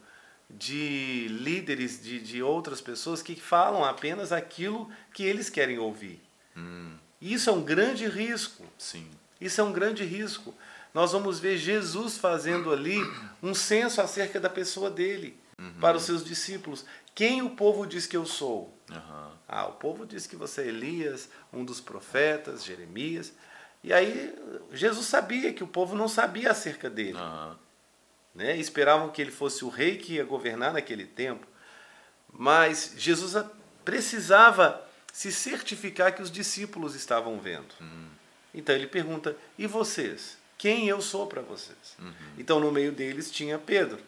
de 0.49 1.27
líderes 1.29 2.01
de, 2.01 2.19
de 2.19 2.41
outras 2.41 2.79
pessoas 2.79 3.21
que 3.21 3.35
falam 3.35 3.83
apenas 3.83 4.31
aquilo 4.31 4.89
que 5.13 5.23
eles 5.23 5.49
querem 5.49 5.77
ouvir. 5.77 6.21
Hum. 6.55 6.95
Isso 7.21 7.49
é 7.49 7.53
um 7.53 7.63
grande 7.63 8.05
risco. 8.07 8.65
Sim. 8.77 9.07
Isso 9.39 9.59
é 9.59 9.63
um 9.63 9.73
grande 9.73 10.03
risco. 10.03 10.53
Nós 10.93 11.11
vamos 11.11 11.39
ver 11.39 11.57
Jesus 11.57 12.17
fazendo 12.17 12.71
ali 12.71 12.99
um 13.41 13.53
censo 13.53 13.99
acerca 13.99 14.39
da 14.39 14.49
pessoa 14.49 14.91
dele 14.91 15.35
uhum. 15.59 15.73
para 15.79 15.97
os 15.97 16.03
seus 16.03 16.23
discípulos. 16.23 16.85
Quem 17.15 17.41
o 17.41 17.49
povo 17.49 17.85
diz 17.85 18.05
que 18.05 18.15
eu 18.15 18.25
sou? 18.25 18.73
Uhum. 18.97 19.31
Ah, 19.47 19.67
o 19.67 19.73
povo 19.73 20.05
diz 20.05 20.27
que 20.27 20.35
você 20.35 20.61
é 20.61 20.67
Elias, 20.67 21.29
um 21.51 21.63
dos 21.63 21.79
profetas, 21.81 22.63
Jeremias. 22.63 23.33
E 23.83 23.91
aí 23.91 24.33
Jesus 24.71 25.07
sabia 25.07 25.53
que 25.53 25.63
o 25.63 25.67
povo 25.67 25.95
não 25.95 26.07
sabia 26.07 26.51
acerca 26.51 26.89
dele. 26.89 27.17
Uhum 27.17 27.55
né? 28.33 28.57
esperavam 28.57 29.09
que 29.09 29.21
ele 29.21 29.31
fosse 29.31 29.63
o 29.63 29.69
rei 29.69 29.97
que 29.97 30.13
ia 30.13 30.23
governar 30.23 30.73
naquele 30.73 31.05
tempo. 31.05 31.45
Mas 32.31 32.93
Jesus 32.97 33.45
precisava 33.85 34.83
se 35.11 35.31
certificar 35.31 36.15
que 36.15 36.21
os 36.21 36.31
discípulos 36.31 36.95
estavam 36.95 37.39
vendo. 37.39 37.73
Uhum. 37.79 38.07
Então 38.53 38.73
ele 38.73 38.87
pergunta: 38.87 39.35
e 39.57 39.67
vocês? 39.67 40.37
Quem 40.57 40.87
eu 40.87 41.01
sou 41.01 41.27
para 41.27 41.41
vocês? 41.41 41.95
Uhum. 41.99 42.13
Então 42.37 42.59
no 42.59 42.71
meio 42.71 42.91
deles 42.91 43.29
tinha 43.29 43.59
Pedro, 43.59 43.99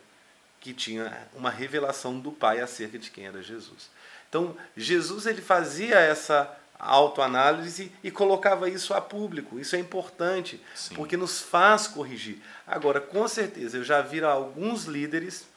que 0.59 0.73
tinha 0.73 1.27
uma 1.33 1.51
revelação 1.51 2.19
do 2.19 2.31
Pai 2.31 2.61
acerca 2.61 2.97
de 2.97 3.11
quem 3.11 3.27
era 3.27 3.43
Jesus. 3.43 3.89
Então 4.35 4.57
Jesus 4.75 5.25
ele 5.25 5.41
fazia 5.41 5.95
essa 5.95 6.53
autoanálise 6.77 7.89
e 8.03 8.11
colocava 8.11 8.69
isso 8.69 8.93
a 8.93 8.99
público. 8.99 9.57
Isso 9.57 9.77
é 9.77 9.79
importante, 9.79 10.61
Sim. 10.75 10.93
porque 10.93 11.15
nos 11.15 11.39
faz 11.41 11.87
corrigir. 11.87 12.41
Agora, 12.67 12.99
com 12.99 13.25
certeza, 13.29 13.77
eu 13.77 13.83
já 13.85 14.01
vi 14.01 14.21
alguns 14.21 14.83
líderes. 14.83 15.47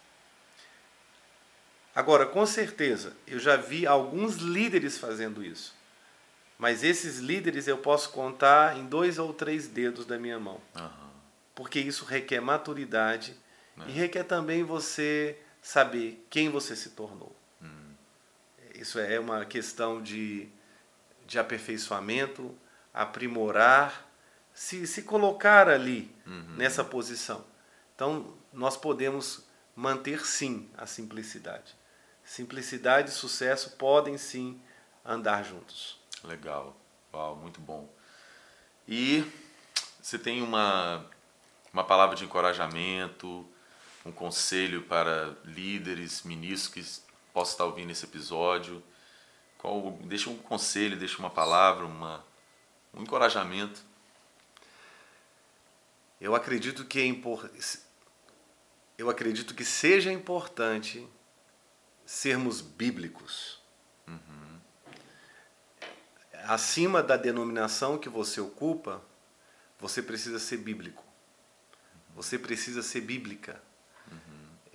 Agora, 1.92 2.24
com 2.24 2.46
certeza, 2.46 3.16
eu 3.26 3.40
já 3.40 3.56
vi 3.56 3.84
alguns 3.84 4.36
líderes 4.36 4.96
fazendo 4.96 5.44
isso. 5.44 5.74
Mas 6.56 6.84
esses 6.84 7.18
líderes 7.18 7.66
eu 7.66 7.78
posso 7.78 8.10
contar 8.10 8.76
em 8.76 8.86
dois 8.86 9.18
ou 9.18 9.32
três 9.32 9.66
dedos 9.66 10.06
da 10.06 10.16
minha 10.16 10.38
mão. 10.38 10.60
Uhum. 10.76 11.08
Porque 11.52 11.80
isso 11.80 12.04
requer 12.04 12.40
maturidade 12.40 13.34
e 13.88 13.90
requer 13.90 14.22
também 14.22 14.62
você 14.62 15.36
saber 15.60 16.24
quem 16.30 16.48
você 16.48 16.76
se 16.76 16.90
tornou. 16.90 17.37
Isso 18.78 18.98
é 18.98 19.18
uma 19.18 19.44
questão 19.44 20.02
de 20.02 20.48
de 21.28 21.38
aperfeiçoamento, 21.38 22.56
aprimorar, 22.92 24.08
se, 24.54 24.86
se 24.86 25.02
colocar 25.02 25.68
ali 25.68 26.10
uhum. 26.26 26.54
nessa 26.56 26.82
posição. 26.82 27.44
Então, 27.94 28.34
nós 28.50 28.78
podemos 28.78 29.44
manter 29.76 30.24
sim 30.24 30.68
a 30.76 30.86
simplicidade. 30.86 31.76
Simplicidade 32.24 33.10
e 33.10 33.12
sucesso 33.12 33.72
podem 33.72 34.16
sim 34.16 34.58
andar 35.04 35.44
juntos. 35.44 36.00
Legal, 36.24 36.74
Uau, 37.12 37.36
muito 37.36 37.60
bom. 37.60 37.88
E 38.86 39.24
você 40.00 40.18
tem 40.18 40.42
uma, 40.42 41.04
uma 41.72 41.84
palavra 41.84 42.16
de 42.16 42.24
encorajamento, 42.24 43.46
um 44.04 44.12
conselho 44.12 44.82
para 44.82 45.36
líderes, 45.44 46.22
ministros 46.22 46.72
que 46.72 47.07
possam 47.38 47.52
estar 47.52 47.64
ouvindo 47.66 47.92
esse 47.92 48.04
episódio? 48.04 48.82
Qual, 49.58 49.92
deixa 50.02 50.28
um 50.28 50.36
conselho, 50.36 50.98
deixa 50.98 51.18
uma 51.18 51.30
palavra, 51.30 51.84
uma, 51.86 52.24
um 52.92 53.02
encorajamento. 53.02 53.80
Eu 56.20 56.34
acredito 56.34 56.84
que 56.84 56.98
é 56.98 57.06
impor... 57.06 57.48
eu 58.96 59.08
acredito 59.08 59.54
que 59.54 59.64
seja 59.64 60.12
importante 60.12 61.06
sermos 62.04 62.60
bíblicos. 62.60 63.62
Uhum. 64.08 64.58
Acima 66.44 67.04
da 67.04 67.16
denominação 67.16 67.98
que 67.98 68.08
você 68.08 68.40
ocupa, 68.40 69.00
você 69.78 70.02
precisa 70.02 70.40
ser 70.40 70.56
bíblico. 70.56 71.04
Você 72.16 72.36
precisa 72.36 72.82
ser 72.82 73.02
bíblica. 73.02 73.62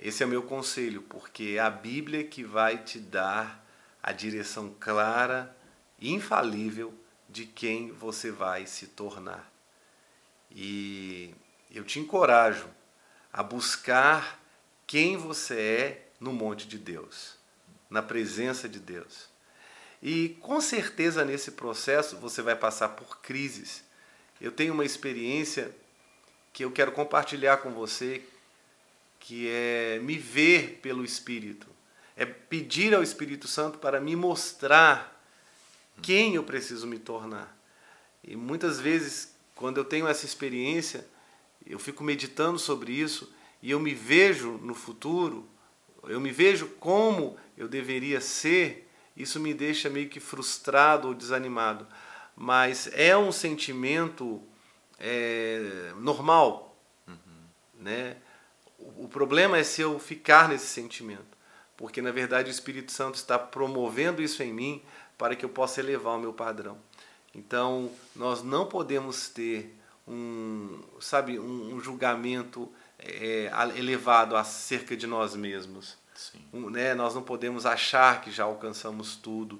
Esse 0.03 0.21
é 0.21 0.25
o 0.25 0.29
meu 0.29 0.43
conselho, 0.43 1.01
porque 1.03 1.55
é 1.55 1.59
a 1.59 1.69
Bíblia 1.69 2.25
que 2.25 2.43
vai 2.43 2.77
te 2.77 2.99
dar 2.99 3.65
a 4.03 4.11
direção 4.11 4.75
clara 4.77 5.55
e 5.97 6.11
infalível 6.11 6.93
de 7.29 7.45
quem 7.45 7.89
você 7.89 8.29
vai 8.29 8.65
se 8.67 8.87
tornar. 8.87 9.49
E 10.51 11.33
eu 11.71 11.85
te 11.85 12.01
encorajo 12.01 12.67
a 13.31 13.41
buscar 13.41 14.43
quem 14.85 15.15
você 15.15 15.55
é 15.57 16.07
no 16.19 16.33
monte 16.33 16.67
de 16.67 16.77
Deus, 16.77 17.37
na 17.89 18.01
presença 18.01 18.67
de 18.67 18.81
Deus. 18.81 19.29
E 20.01 20.37
com 20.41 20.59
certeza 20.59 21.23
nesse 21.23 21.51
processo 21.51 22.17
você 22.17 22.41
vai 22.41 22.57
passar 22.57 22.89
por 22.89 23.21
crises. 23.21 23.85
Eu 24.41 24.51
tenho 24.51 24.73
uma 24.73 24.83
experiência 24.83 25.73
que 26.51 26.65
eu 26.65 26.71
quero 26.71 26.91
compartilhar 26.91 27.59
com 27.59 27.71
você, 27.71 28.21
que 29.23 29.47
é 29.49 29.99
me 30.03 30.17
ver 30.17 30.79
pelo 30.81 31.05
Espírito 31.05 31.73
é 32.15 32.25
pedir 32.25 32.93
ao 32.93 33.01
Espírito 33.01 33.47
Santo 33.47 33.79
para 33.79 34.01
me 34.01 34.17
mostrar 34.17 35.25
quem 36.01 36.35
eu 36.35 36.43
preciso 36.43 36.85
me 36.85 36.99
tornar. 36.99 37.57
E 38.21 38.35
muitas 38.35 38.81
vezes, 38.81 39.33
quando 39.55 39.77
eu 39.77 39.85
tenho 39.85 40.07
essa 40.07 40.25
experiência, 40.25 41.07
eu 41.65 41.79
fico 41.79 42.03
meditando 42.03 42.59
sobre 42.59 42.91
isso 42.91 43.33
e 43.61 43.71
eu 43.71 43.79
me 43.79 43.93
vejo 43.93 44.57
no 44.57 44.75
futuro, 44.75 45.47
eu 46.03 46.19
me 46.19 46.29
vejo 46.29 46.67
como 46.79 47.37
eu 47.57 47.69
deveria 47.69 48.19
ser, 48.19 48.91
isso 49.15 49.39
me 49.39 49.53
deixa 49.53 49.89
meio 49.89 50.09
que 50.09 50.19
frustrado 50.19 51.07
ou 51.07 51.13
desanimado. 51.13 51.87
Mas 52.35 52.89
é 52.91 53.15
um 53.17 53.31
sentimento 53.31 54.43
é, 54.99 55.93
normal. 55.95 56.77
Uhum. 57.07 57.15
Né? 57.79 58.17
O, 58.97 59.07
problema 59.07 59.57
é 59.57 59.63
se 59.63 59.81
eu 59.81 59.97
ficar 59.99 60.49
nesse 60.49 60.67
sentimento 60.67 61.33
porque 61.75 62.01
na 62.01 62.11
verdade 62.11 62.49
o 62.49 62.51
Espírito 62.51 62.91
Santo 62.91 63.15
está 63.15 63.37
promovendo 63.37 64.21
isso 64.21 64.43
em 64.43 64.53
mim 64.53 64.81
para 65.17 65.35
que 65.35 65.43
eu 65.43 65.49
possa 65.49 65.79
elevar 65.79 66.15
o 66.15 66.19
meu 66.19 66.33
padrão. 66.33 66.77
Então, 67.35 67.91
nós 68.15 68.43
não 68.43 68.67
podemos 68.67 69.27
ter 69.27 69.75
um, 70.07 70.81
sabe, 70.99 71.39
um, 71.39 71.75
um 71.75 71.79
julgamento 71.81 72.71
é, 72.99 73.51
elevado 73.75 74.35
acerca 74.35 74.95
de 74.95 75.07
nós 75.07 75.35
mesmos. 75.35 75.97
Um, 76.53 76.69
né? 76.69 76.93
Nós 76.93 77.15
não 77.15 77.23
podemos 77.23 77.65
achar 77.65 78.21
que 78.21 78.31
já 78.31 78.43
alcançamos 78.43 79.15
tudo. 79.15 79.59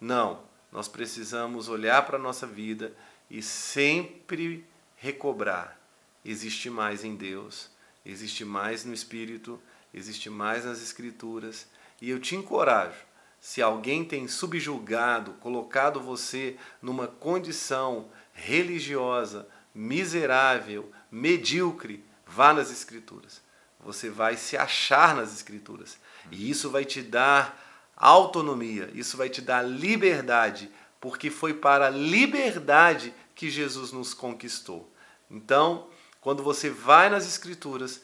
Não, 0.00 0.42
nós 0.70 0.86
precisamos 0.86 1.68
olhar 1.68 2.04
para 2.04 2.18
a 2.18 2.20
nossa 2.20 2.46
vida 2.46 2.92
e 3.30 3.42
sempre 3.42 4.66
recobrar. 4.96 5.78
Existe 6.24 6.68
mais 6.68 7.04
em 7.04 7.16
Deus, 7.16 7.70
existe 8.04 8.44
mais 8.44 8.84
no 8.84 8.92
Espírito, 8.92 9.60
existe 9.92 10.28
mais 10.28 10.64
nas 10.64 10.82
Escrituras. 10.82 11.66
E 12.00 12.10
eu 12.10 12.20
te 12.20 12.34
encorajo, 12.34 12.98
se 13.40 13.62
alguém 13.62 14.04
tem 14.04 14.26
subjugado, 14.26 15.32
colocado 15.34 16.00
você 16.00 16.56
numa 16.80 17.06
condição 17.06 18.08
religiosa, 18.32 19.48
miserável, 19.74 20.90
medíocre, 21.10 22.04
vá 22.26 22.52
nas 22.52 22.70
Escrituras. 22.70 23.42
Você 23.80 24.08
vai 24.08 24.36
se 24.36 24.56
achar 24.56 25.14
nas 25.14 25.34
Escrituras. 25.34 25.98
E 26.30 26.50
isso 26.50 26.70
vai 26.70 26.84
te 26.84 27.02
dar 27.02 27.92
autonomia, 27.96 28.90
isso 28.94 29.16
vai 29.16 29.28
te 29.28 29.40
dar 29.40 29.62
liberdade, 29.62 30.70
porque 31.00 31.30
foi 31.30 31.54
para 31.54 31.86
a 31.86 31.90
liberdade 31.90 33.14
que 33.34 33.50
Jesus 33.50 33.92
nos 33.92 34.14
conquistou. 34.14 34.90
Então, 35.30 35.88
quando 36.24 36.42
você 36.42 36.70
vai 36.70 37.10
nas 37.10 37.26
Escrituras, 37.26 38.00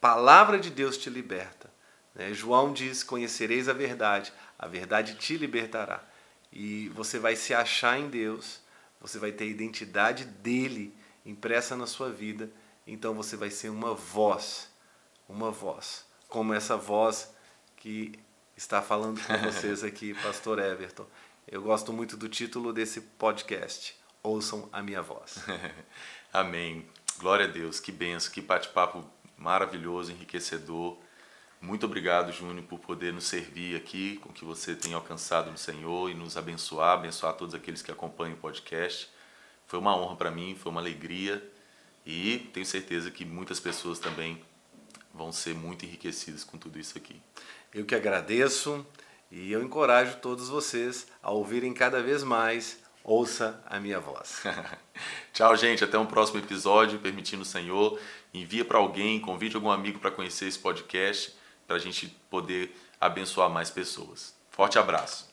palavra 0.00 0.58
de 0.58 0.70
Deus 0.70 0.98
te 0.98 1.08
liberta. 1.08 1.70
Né? 2.12 2.34
João 2.34 2.72
diz: 2.72 3.04
Conhecereis 3.04 3.68
a 3.68 3.72
verdade, 3.72 4.32
a 4.58 4.66
verdade 4.66 5.14
te 5.14 5.36
libertará. 5.36 6.02
E 6.52 6.88
você 6.88 7.16
vai 7.16 7.36
se 7.36 7.54
achar 7.54 7.96
em 7.96 8.08
Deus, 8.08 8.60
você 9.00 9.20
vai 9.20 9.30
ter 9.30 9.44
a 9.44 9.46
identidade 9.46 10.24
dele 10.24 10.92
impressa 11.24 11.76
na 11.76 11.86
sua 11.86 12.10
vida, 12.10 12.50
então 12.84 13.14
você 13.14 13.36
vai 13.36 13.50
ser 13.50 13.68
uma 13.68 13.94
voz, 13.94 14.68
uma 15.28 15.52
voz, 15.52 16.04
como 16.26 16.52
essa 16.52 16.76
voz 16.76 17.32
que 17.76 18.18
está 18.56 18.82
falando 18.82 19.20
com 19.24 19.38
vocês 19.46 19.84
aqui, 19.84 20.12
Pastor 20.14 20.58
Everton. 20.58 21.06
Eu 21.46 21.62
gosto 21.62 21.92
muito 21.92 22.16
do 22.16 22.28
título 22.28 22.72
desse 22.72 23.00
podcast. 23.00 23.96
Ouçam 24.24 24.68
a 24.72 24.82
minha 24.82 25.00
voz. 25.00 25.36
Amém. 26.32 26.97
Glória 27.18 27.46
a 27.46 27.48
Deus. 27.48 27.80
Que 27.80 27.90
benção, 27.90 28.32
que 28.32 28.40
bate-papo 28.40 29.04
maravilhoso, 29.36 30.12
enriquecedor. 30.12 30.96
Muito 31.60 31.84
obrigado, 31.84 32.30
Júnior, 32.32 32.64
por 32.66 32.78
poder 32.78 33.12
nos 33.12 33.24
servir 33.24 33.74
aqui, 33.74 34.18
com 34.18 34.28
o 34.28 34.32
que 34.32 34.44
você 34.44 34.76
tem 34.76 34.94
alcançado 34.94 35.50
no 35.50 35.58
Senhor 35.58 36.08
e 36.08 36.14
nos 36.14 36.36
abençoar, 36.36 36.94
abençoar 36.94 37.34
todos 37.34 37.56
aqueles 37.56 37.82
que 37.82 37.90
acompanham 37.90 38.34
o 38.34 38.38
podcast. 38.38 39.10
Foi 39.66 39.80
uma 39.80 39.96
honra 39.96 40.14
para 40.14 40.30
mim, 40.30 40.56
foi 40.56 40.70
uma 40.70 40.80
alegria 40.80 41.42
e 42.06 42.48
tenho 42.54 42.64
certeza 42.64 43.10
que 43.10 43.24
muitas 43.24 43.58
pessoas 43.58 43.98
também 43.98 44.40
vão 45.12 45.32
ser 45.32 45.56
muito 45.56 45.84
enriquecidas 45.84 46.44
com 46.44 46.56
tudo 46.56 46.78
isso 46.78 46.96
aqui. 46.96 47.20
Eu 47.74 47.84
que 47.84 47.96
agradeço 47.96 48.86
e 49.28 49.50
eu 49.50 49.60
encorajo 49.60 50.18
todos 50.18 50.48
vocês 50.48 51.08
a 51.20 51.32
ouvirem 51.32 51.74
cada 51.74 52.00
vez 52.00 52.22
mais 52.22 52.78
ouça 53.08 53.62
a 53.66 53.80
minha 53.80 53.98
voz. 53.98 54.42
Tchau, 55.32 55.56
gente. 55.56 55.82
Até 55.82 55.98
um 55.98 56.06
próximo 56.06 56.38
episódio, 56.38 56.98
permitindo 56.98 57.42
o 57.42 57.46
Senhor. 57.46 57.98
Envia 58.32 58.64
para 58.64 58.78
alguém, 58.78 59.18
convide 59.18 59.56
algum 59.56 59.70
amigo 59.70 59.98
para 59.98 60.10
conhecer 60.10 60.46
esse 60.46 60.58
podcast, 60.58 61.34
para 61.66 61.76
a 61.76 61.78
gente 61.78 62.08
poder 62.28 62.76
abençoar 63.00 63.48
mais 63.48 63.70
pessoas. 63.70 64.34
Forte 64.50 64.78
abraço. 64.78 65.27